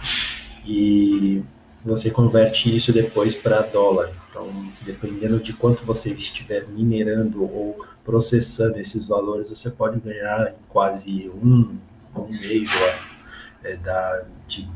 E 0.64 1.42
você 1.85 2.12
converte 2.12 2.75
isso 2.75 2.92
depois 2.92 3.35
para 3.35 3.62
dólar. 3.62 4.12
Então, 4.29 4.49
dependendo 4.83 5.40
de 5.40 5.53
quanto 5.53 5.85
você 5.85 6.12
estiver 6.12 6.68
minerando 6.68 7.42
ou 7.42 7.85
processando 8.05 8.79
esses 8.79 9.09
valores, 9.09 9.49
você 9.49 9.68
pode 9.68 9.99
ganhar 9.99 10.53
em 10.53 10.68
quase 10.68 11.29
um, 11.29 11.77
um 12.14 12.29
mês 12.29 12.70
ou, 12.73 13.68
é, 13.68 13.77
da, 13.77 14.25
de 14.46 14.68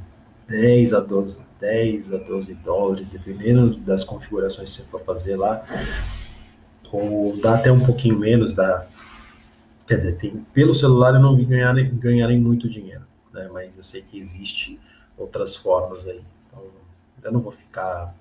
10 0.48 0.92
a 0.94 1.00
12, 1.00 1.46
10 1.64 2.12
a 2.12 2.18
12 2.18 2.54
dólares, 2.56 3.08
dependendo 3.08 3.76
das 3.76 4.04
configurações 4.04 4.76
que 4.76 4.82
você 4.82 4.90
for 4.90 5.00
fazer 5.00 5.36
lá. 5.36 5.64
Ou 6.92 7.36
dá 7.38 7.54
até 7.54 7.72
um 7.72 7.84
pouquinho 7.84 8.18
menos, 8.18 8.52
dá. 8.52 8.86
Quer 9.86 9.96
dizer, 9.96 10.16
tem, 10.16 10.46
pelo 10.52 10.74
celular 10.74 11.14
eu 11.14 11.20
não 11.20 11.34
vi 11.34 11.44
ganharem, 11.44 11.90
ganharem 11.96 12.38
muito 12.38 12.68
dinheiro, 12.68 13.02
né? 13.32 13.48
Mas 13.52 13.76
eu 13.76 13.82
sei 13.82 14.02
que 14.02 14.18
existe 14.18 14.78
outras 15.16 15.56
formas 15.56 16.06
aí. 16.06 16.22
Então, 16.46 16.62
eu 17.22 17.32
não 17.32 17.40
vou 17.40 17.50
ficar 17.50 18.14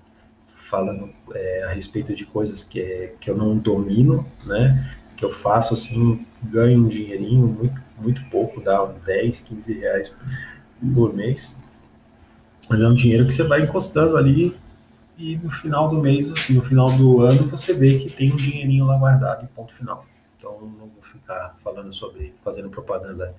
falando 0.48 1.10
é, 1.32 1.64
a 1.64 1.68
respeito 1.68 2.14
de 2.14 2.24
coisas 2.24 2.62
que, 2.62 3.12
que 3.20 3.30
eu 3.30 3.36
não 3.36 3.56
domino, 3.56 4.26
né? 4.44 4.96
Que 5.16 5.24
eu 5.24 5.30
faço 5.30 5.74
assim, 5.74 6.26
ganho 6.42 6.80
um 6.80 6.88
dinheirinho, 6.88 7.46
muito, 7.46 7.80
muito 7.98 8.24
pouco, 8.30 8.60
dá 8.60 8.84
10, 8.84 9.40
15 9.40 9.78
reais 9.78 10.16
por 10.94 11.14
mês. 11.14 11.62
Mas 12.68 12.80
é 12.80 12.88
um 12.88 12.94
dinheiro 12.94 13.26
que 13.26 13.32
você 13.32 13.42
vai 13.42 13.62
encostando 13.62 14.16
ali 14.16 14.56
e 15.16 15.36
no 15.36 15.50
final 15.50 15.88
do 15.88 16.00
mês, 16.00 16.28
no 16.50 16.62
final 16.62 16.86
do 16.86 17.20
ano, 17.20 17.46
você 17.48 17.72
vê 17.72 17.98
que 17.98 18.10
tem 18.10 18.32
um 18.32 18.36
dinheirinho 18.36 18.86
lá 18.86 18.96
guardado 18.98 19.46
ponto 19.54 19.72
final. 19.72 20.04
Então 20.36 20.60
não 20.60 20.88
vou 20.88 21.02
ficar 21.02 21.54
falando 21.56 21.92
sobre, 21.92 22.34
fazendo 22.42 22.68
propaganda 22.68 23.34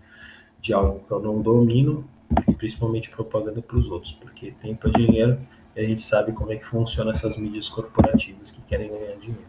de 0.62 0.74
algo 0.74 1.04
que 1.06 1.12
eu 1.12 1.20
não 1.20 1.42
domino 1.42 2.08
e 2.48 2.54
principalmente 2.54 3.10
propaganda 3.10 3.62
para 3.62 3.78
os 3.78 3.90
outros, 3.90 4.14
porque 4.14 4.52
tempo 4.52 4.88
é 4.88 4.92
dinheiro 4.92 5.40
e 5.76 5.80
a 5.82 5.84
gente 5.84 6.02
sabe 6.02 6.32
como 6.32 6.52
é 6.52 6.56
que 6.56 6.66
funciona 6.66 7.12
essas 7.12 7.38
mídias 7.38 7.70
corporativas 7.70 8.50
que 8.50 8.62
querem 8.62 8.90
ganhar 8.90 9.18
dinheiro. 9.18 9.46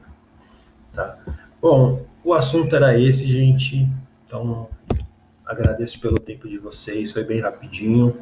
Tá? 0.93 1.19
Bom, 1.62 2.05
o 2.25 2.35
assunto 2.35 2.75
era 2.75 2.99
esse, 2.99 3.25
gente. 3.27 3.89
Então, 4.27 4.69
agradeço 5.45 6.01
pelo 6.01 6.19
tempo 6.19 6.49
de 6.49 6.59
vocês, 6.59 7.12
foi 7.12 7.23
bem 7.23 7.41
rapidinho 7.41 8.19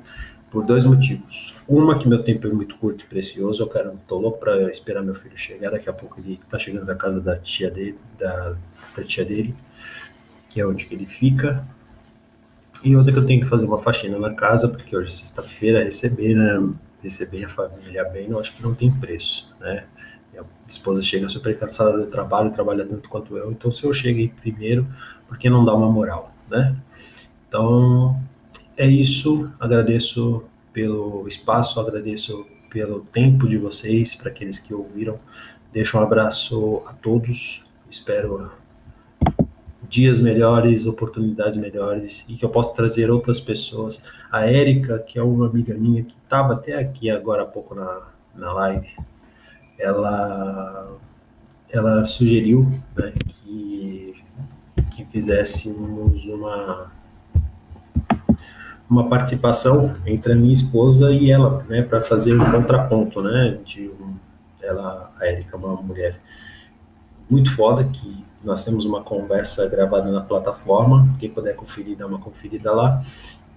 por 0.55 0.65
dois 0.65 0.85
motivos. 0.85 1.57
Uma, 1.67 1.99
que 1.99 2.09
meu 2.09 2.23
tempo 2.23 2.47
é 2.47 2.51
muito 2.51 2.77
curto 2.77 3.05
e 3.05 3.09
precioso, 3.09 3.61
eu 3.61 3.67
quero, 3.67 3.99
tô 4.07 4.17
louco 4.17 4.39
para 4.39 4.71
esperar 4.71 5.03
meu 5.03 5.13
filho 5.13 5.37
chegar, 5.37 5.73
daqui 5.73 5.91
a 5.91 5.93
pouco 5.93 6.21
ele 6.21 6.39
tá 6.49 6.57
chegando 6.61 6.87
da 6.87 6.95
casa 6.95 7.21
da 7.21 7.37
tia 7.37 7.69
dele, 7.69 7.99
da, 8.17 8.55
da 8.97 9.03
tia 9.03 9.25
dele, 9.25 9.53
que 10.49 10.61
é 10.61 10.67
onde 10.67 10.87
que 10.87 10.95
ele 10.95 11.07
fica. 11.07 11.67
E 12.85 12.95
outra 12.95 13.13
que 13.13 13.19
eu 13.19 13.27
tenho 13.27 13.41
que 13.41 13.49
fazer 13.49 13.67
uma 13.67 13.79
faxina 13.79 14.17
na 14.17 14.33
casa, 14.33 14.69
porque 14.69 14.97
hoje 14.97 15.09
é 15.09 15.11
sexta-feira, 15.11 15.83
receber, 15.83 16.37
né, 16.37 16.73
receber 17.03 17.45
a 17.47 17.49
família 17.49 18.05
bem, 18.05 18.31
eu 18.31 18.39
acho 18.39 18.55
que 18.55 18.63
não 18.63 18.75
tem 18.75 18.93
preço, 18.93 19.53
né? 19.59 19.87
Minha 20.31 20.45
esposa 20.69 21.03
chega 21.03 21.29
super 21.29 21.59
cansada 21.59 21.99
do 21.99 22.07
trabalho, 22.07 22.53
trabalha 22.53 22.87
tanto 22.87 23.09
quanto 23.09 23.37
eu, 23.37 23.51
então 23.51 23.73
se 23.73 23.85
eu 23.85 23.93
cheguei 23.93 24.29
primeiro, 24.29 24.87
por 25.27 25.37
que 25.37 25.51
não 25.51 25.65
dar 25.65 25.75
uma 25.75 25.91
moral, 25.91 26.33
né? 26.49 26.77
Então, 27.49 28.21
é 28.77 28.87
isso. 28.87 29.51
Agradeço 29.59 30.45
pelo 30.73 31.27
espaço, 31.27 31.81
agradeço 31.81 32.47
pelo 32.71 33.01
tempo 33.01 33.49
de 33.49 33.57
vocês, 33.57 34.15
para 34.15 34.31
aqueles 34.31 34.59
que 34.59 34.75
ouviram 34.75 35.19
Deixo 35.75 35.99
um 35.99 36.01
abraço 36.01 36.83
a 36.87 36.93
todos. 36.93 37.65
Espero 37.91 38.53
dias 39.89 40.21
melhores, 40.21 40.87
oportunidades 40.87 41.59
melhores 41.59 42.25
e 42.29 42.35
que 42.37 42.45
eu 42.45 42.49
possa 42.49 42.73
trazer 42.77 43.11
outras 43.11 43.41
pessoas. 43.41 44.05
A 44.31 44.47
Érica, 44.47 45.01
que 45.01 45.19
é 45.19 45.23
uma 45.23 45.49
amiga 45.49 45.75
minha 45.75 46.05
que 46.05 46.13
estava 46.13 46.53
até 46.53 46.79
aqui 46.79 47.11
agora 47.11 47.43
há 47.43 47.45
pouco 47.45 47.75
na, 47.75 48.03
na 48.37 48.53
live, 48.53 48.87
ela, 49.77 50.97
ela 51.69 52.05
sugeriu 52.05 52.69
né, 52.95 53.13
que, 53.27 54.15
que 54.93 55.05
fizéssemos 55.07 56.29
uma, 56.29 56.93
uma 58.89 59.09
participação 59.09 59.95
entre 60.07 60.33
a 60.33 60.37
minha 60.37 60.53
esposa 60.53 61.11
e 61.11 61.31
ela, 61.31 61.65
né, 61.69 61.83
para 61.83 62.01
fazer 62.01 62.39
um 62.39 62.51
contraponto, 62.51 63.23
né, 63.23 63.59
de 63.65 63.89
um, 63.89 64.15
ela, 64.63 65.13
a 65.21 65.27
Érica, 65.27 65.57
uma 65.57 65.75
mulher 65.77 66.21
muito 67.29 67.51
foda 67.51 67.85
que 67.85 68.25
nós 68.43 68.63
temos 68.63 68.85
uma 68.85 69.03
conversa 69.03 69.67
gravada 69.69 70.11
na 70.11 70.21
plataforma, 70.21 71.09
quem 71.19 71.31
puder 71.31 71.57
conferir, 71.57 71.97
dá 71.97 72.07
uma 72.07 72.19
conferida 72.19 72.73
lá. 72.73 73.03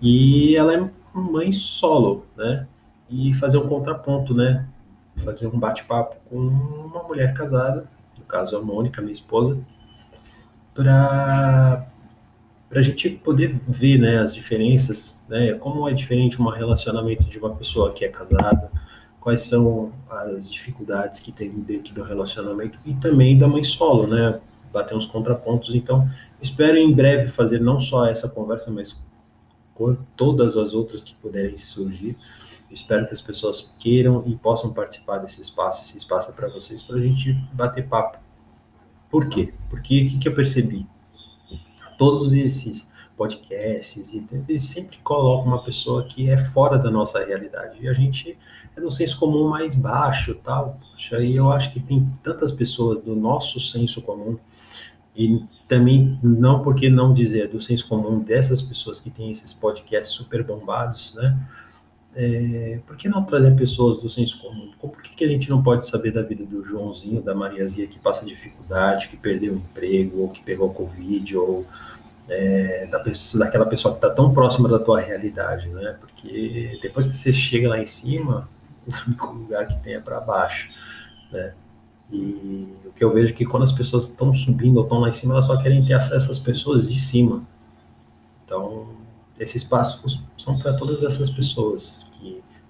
E 0.01 0.55
ela 0.55 0.73
é 0.73 0.89
mãe 1.13 1.51
solo, 1.51 2.25
né? 2.37 2.65
E 3.09 3.33
fazer 3.33 3.57
um 3.57 3.67
contraponto, 3.67 4.33
né? 4.33 4.65
Fazer 5.17 5.47
um 5.47 5.59
bate-papo 5.59 6.15
com 6.29 6.37
uma 6.37 7.03
mulher 7.03 7.33
casada, 7.33 7.89
no 8.17 8.23
caso 8.23 8.55
a 8.55 8.61
Mônica, 8.61 9.01
minha 9.01 9.11
esposa, 9.11 9.57
para 10.73 11.85
para 12.69 12.79
a 12.79 12.83
gente 12.83 13.09
poder 13.09 13.59
ver 13.67 13.97
né, 13.97 14.19
as 14.19 14.33
diferenças, 14.33 15.23
né, 15.29 15.53
como 15.53 15.87
é 15.87 15.93
diferente 15.93 16.41
um 16.41 16.49
relacionamento 16.49 17.23
de 17.23 17.39
uma 17.39 17.55
pessoa 17.55 17.93
que 17.93 18.03
é 18.03 18.09
casada, 18.09 18.69
quais 19.21 19.41
são 19.41 19.91
as 20.09 20.51
dificuldades 20.51 21.19
que 21.19 21.31
tem 21.31 21.49
dentro 21.49 21.93
do 21.93 22.03
relacionamento 22.03 22.77
e 22.85 22.93
também 22.95 23.37
da 23.37 23.47
mãe 23.47 23.63
solo, 23.63 24.07
né, 24.07 24.39
bater 24.71 24.95
uns 24.95 25.05
contrapontos. 25.05 25.73
Então, 25.75 26.09
espero 26.41 26.77
em 26.77 26.93
breve 26.93 27.27
fazer 27.27 27.59
não 27.59 27.79
só 27.79 28.05
essa 28.05 28.29
conversa, 28.29 28.69
mas 28.69 29.01
todas 30.15 30.57
as 30.57 30.73
outras 30.73 31.01
que 31.01 31.13
puderem 31.15 31.57
surgir. 31.57 32.17
Espero 32.69 33.05
que 33.05 33.13
as 33.13 33.21
pessoas 33.21 33.73
queiram 33.79 34.23
e 34.25 34.35
possam 34.35 34.73
participar 34.73 35.19
desse 35.19 35.41
espaço. 35.41 35.83
Esse 35.83 35.97
espaço 35.97 36.31
é 36.31 36.33
para 36.33 36.49
vocês, 36.49 36.81
para 36.81 36.97
a 36.97 37.01
gente 37.01 37.33
bater 37.53 37.87
papo. 37.87 38.17
Por 39.09 39.29
quê? 39.29 39.53
Porque 39.69 40.03
o 40.03 40.05
que, 40.07 40.19
que 40.19 40.27
eu 40.27 40.33
percebi? 40.33 40.85
Todos 41.97 42.33
esses 42.33 42.93
podcasts 43.17 44.13
e 44.13 44.23
eles 44.47 44.61
sempre 44.61 44.97
colocam 45.03 45.47
uma 45.47 45.63
pessoa 45.63 46.05
que 46.05 46.29
é 46.29 46.37
fora 46.37 46.77
da 46.77 46.91
nossa 46.91 47.23
realidade. 47.25 47.79
E 47.81 47.89
a 47.89 47.93
gente 47.93 48.37
é 48.75 48.79
no 48.79 48.91
senso 48.91 49.19
comum 49.19 49.49
mais 49.49 49.73
baixo 49.73 50.35
tal. 50.35 50.79
Poxa, 50.91 51.19
e 51.19 51.35
eu 51.35 51.51
acho 51.51 51.73
que 51.73 51.79
tem 51.79 52.07
tantas 52.21 52.51
pessoas 52.51 53.01
do 53.01 53.15
nosso 53.15 53.59
senso 53.59 54.01
comum. 54.01 54.37
E 55.15 55.43
também, 55.67 56.19
não 56.23 56.61
porque 56.61 56.89
não 56.89 57.11
dizer 57.11 57.49
do 57.49 57.59
senso 57.59 57.87
comum 57.87 58.19
dessas 58.19 58.61
pessoas 58.61 58.99
que 58.99 59.09
têm 59.09 59.31
esses 59.31 59.51
podcasts 59.51 60.13
super 60.13 60.43
bombados, 60.43 61.15
né? 61.15 61.35
É, 62.19 62.79
por 62.87 62.97
que 62.97 63.07
não 63.07 63.23
trazer 63.23 63.55
pessoas 63.55 63.99
do 63.99 64.09
senso 64.09 64.41
comum? 64.41 64.71
Por 64.81 65.03
que, 65.03 65.15
que 65.15 65.23
a 65.23 65.27
gente 65.27 65.51
não 65.51 65.61
pode 65.61 65.85
saber 65.87 66.11
da 66.11 66.23
vida 66.23 66.43
do 66.43 66.63
Joãozinho, 66.63 67.21
da 67.21 67.35
Mariazinha 67.35 67.85
que 67.85 67.99
passa 67.99 68.25
dificuldade, 68.25 69.07
que 69.07 69.15
perdeu 69.15 69.53
o 69.53 69.57
emprego, 69.57 70.21
ou 70.21 70.29
que 70.29 70.41
pegou 70.41 70.73
Covid, 70.73 71.37
ou 71.37 71.63
é, 72.27 72.87
da 72.87 72.99
pessoa, 72.99 73.45
daquela 73.45 73.67
pessoa 73.67 73.93
que 73.93 73.99
está 73.99 74.09
tão 74.09 74.33
próxima 74.33 74.67
da 74.67 74.79
tua 74.79 74.99
realidade, 74.99 75.69
né? 75.69 75.95
Porque 75.99 76.79
depois 76.81 77.05
que 77.05 77.15
você 77.15 77.31
chega 77.31 77.69
lá 77.69 77.79
em 77.79 77.85
cima, 77.85 78.49
o 78.89 79.07
único 79.09 79.33
lugar 79.33 79.67
que 79.67 79.77
tem 79.83 79.93
é 79.93 79.99
para 79.99 80.19
baixo, 80.19 80.71
né? 81.31 81.53
E 82.11 82.67
o 82.83 82.91
que 82.93 83.03
eu 83.03 83.13
vejo 83.13 83.31
é 83.31 83.35
que 83.35 83.45
quando 83.45 83.61
as 83.61 83.71
pessoas 83.71 84.05
estão 84.05 84.33
subindo 84.33 84.77
ou 84.77 84.83
estão 84.83 84.97
lá 84.97 85.09
em 85.09 85.11
cima, 85.11 85.35
elas 85.35 85.45
só 85.45 85.55
querem 85.61 85.85
ter 85.85 85.93
acesso 85.93 86.31
às 86.31 86.39
pessoas 86.39 86.89
de 86.89 86.99
cima. 86.99 87.43
Então, 88.43 88.87
esses 89.39 89.63
passos 89.63 90.19
são 90.35 90.57
para 90.57 90.73
todas 90.73 91.03
essas 91.03 91.29
pessoas 91.29 92.06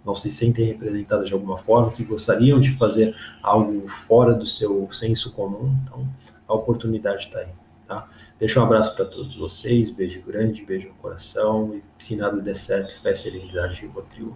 não 0.08 0.16
se 0.16 0.32
sentem 0.32 0.66
representadas 0.66 1.28
de 1.28 1.34
alguma 1.34 1.58
forma, 1.58 1.92
que 1.92 2.02
gostariam 2.02 2.62
de 2.62 2.72
fazer 2.72 3.14
algo 3.44 3.86
fora 3.90 4.34
do 4.34 4.46
seu 4.46 4.88
senso 4.90 5.34
comum. 5.34 5.78
Então, 5.84 6.08
a 6.48 6.54
oportunidade 6.54 7.26
está 7.26 7.40
aí. 7.40 7.50
Tá? 7.86 8.08
Deixa 8.40 8.62
um 8.62 8.64
abraço 8.64 8.96
para 8.96 9.04
todos 9.04 9.36
vocês, 9.36 9.90
beijo 9.90 10.22
grande, 10.26 10.64
beijo 10.64 10.88
no 10.88 10.96
coração 10.96 11.76
e 11.76 11.84
se 12.02 12.16
nada 12.16 12.42
der 12.42 12.56
certo, 12.56 12.98
fé, 13.02 13.14
serenidade 13.14 13.80
e 13.80 13.82
Rivotril. 13.82 14.36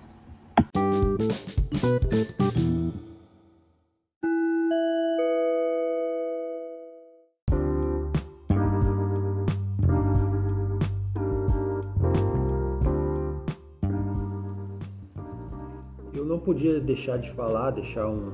Podia 16.52 16.82
deixar 16.82 17.16
de 17.16 17.32
falar, 17.32 17.72
deixar 17.72 18.10
um, 18.10 18.30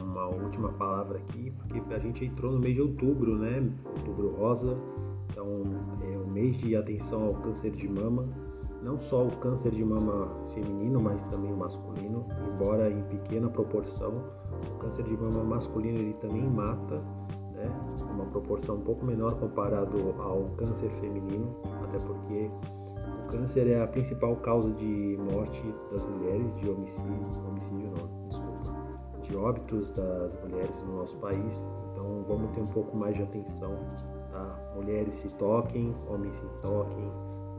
uma 0.00 0.28
última 0.28 0.72
palavra 0.74 1.18
aqui, 1.18 1.50
porque 1.50 1.82
a 1.92 1.98
gente 1.98 2.24
entrou 2.24 2.52
no 2.52 2.60
mês 2.60 2.76
de 2.76 2.80
outubro, 2.80 3.36
né? 3.36 3.68
Outubro 3.98 4.36
rosa, 4.36 4.78
então 5.28 5.64
é 6.00 6.16
um 6.16 6.30
mês 6.30 6.56
de 6.56 6.76
atenção 6.76 7.24
ao 7.24 7.34
câncer 7.34 7.72
de 7.72 7.88
mama, 7.88 8.24
não 8.84 9.00
só 9.00 9.26
o 9.26 9.36
câncer 9.38 9.72
de 9.72 9.84
mama 9.84 10.28
feminino, 10.54 11.00
mas 11.02 11.24
também 11.24 11.52
o 11.52 11.56
masculino, 11.56 12.24
embora 12.54 12.88
em 12.88 13.02
pequena 13.02 13.48
proporção. 13.48 14.22
O 14.70 14.78
câncer 14.78 15.02
de 15.02 15.16
mama 15.16 15.42
masculino 15.42 15.98
ele 15.98 16.14
também 16.20 16.48
mata, 16.48 17.02
né? 17.52 17.68
Uma 18.14 18.26
proporção 18.26 18.76
um 18.76 18.82
pouco 18.82 19.04
menor 19.04 19.34
comparado 19.40 20.14
ao 20.20 20.44
câncer 20.56 20.88
feminino, 21.00 21.56
até 21.82 21.98
porque 21.98 22.48
câncer 23.26 23.68
é 23.68 23.82
a 23.82 23.86
principal 23.86 24.36
causa 24.36 24.70
de 24.72 25.18
morte 25.32 25.74
das 25.92 26.04
mulheres, 26.04 26.54
de 26.56 26.70
homicídio, 26.70 27.46
homicídio 27.48 27.90
não, 27.90 28.28
desculpa, 28.28 29.20
de 29.22 29.36
óbitos 29.36 29.90
das 29.90 30.38
mulheres 30.42 30.82
no 30.82 30.96
nosso 30.96 31.16
país. 31.18 31.66
Então 31.92 32.24
vamos 32.28 32.50
ter 32.52 32.62
um 32.62 32.66
pouco 32.66 32.96
mais 32.96 33.16
de 33.16 33.22
atenção, 33.22 33.74
tá? 34.30 34.72
Mulheres 34.74 35.16
se 35.16 35.28
toquem, 35.34 35.94
homens 36.08 36.36
se 36.36 36.46
toquem, 36.62 37.10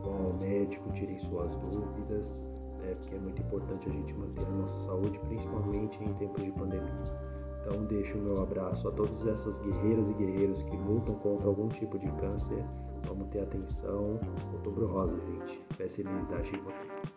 vão 0.03 0.27
ao 0.27 0.31
médico, 0.41 0.91
tirem 0.93 1.17
suas 1.19 1.55
dúvidas, 1.57 2.43
né? 2.79 2.93
Porque 2.99 3.15
é 3.15 3.19
muito 3.19 3.41
importante 3.41 3.89
a 3.89 3.91
gente 3.91 4.13
manter 4.13 4.45
a 4.45 4.49
nossa 4.49 4.79
saúde, 4.79 5.19
principalmente 5.27 6.03
em 6.03 6.13
tempos 6.13 6.43
de 6.43 6.51
pandemia. 6.51 7.27
Então 7.61 7.83
deixo 7.85 8.17
o 8.17 8.21
meu 8.21 8.41
abraço 8.41 8.87
a 8.87 8.91
todas 8.91 9.25
essas 9.25 9.59
guerreiras 9.59 10.09
e 10.09 10.13
guerreiros 10.13 10.63
que 10.63 10.77
lutam 10.77 11.15
contra 11.15 11.47
algum 11.49 11.67
tipo 11.67 11.99
de 11.99 12.09
câncer 12.13 12.63
Vamos 13.05 13.27
ter 13.29 13.41
atenção. 13.41 14.19
Outubro 14.53 14.87
rosa, 14.87 15.19
gente. 15.19 15.63
Fé, 15.75 15.87
serenidade 15.87 16.53
e 16.53 17.16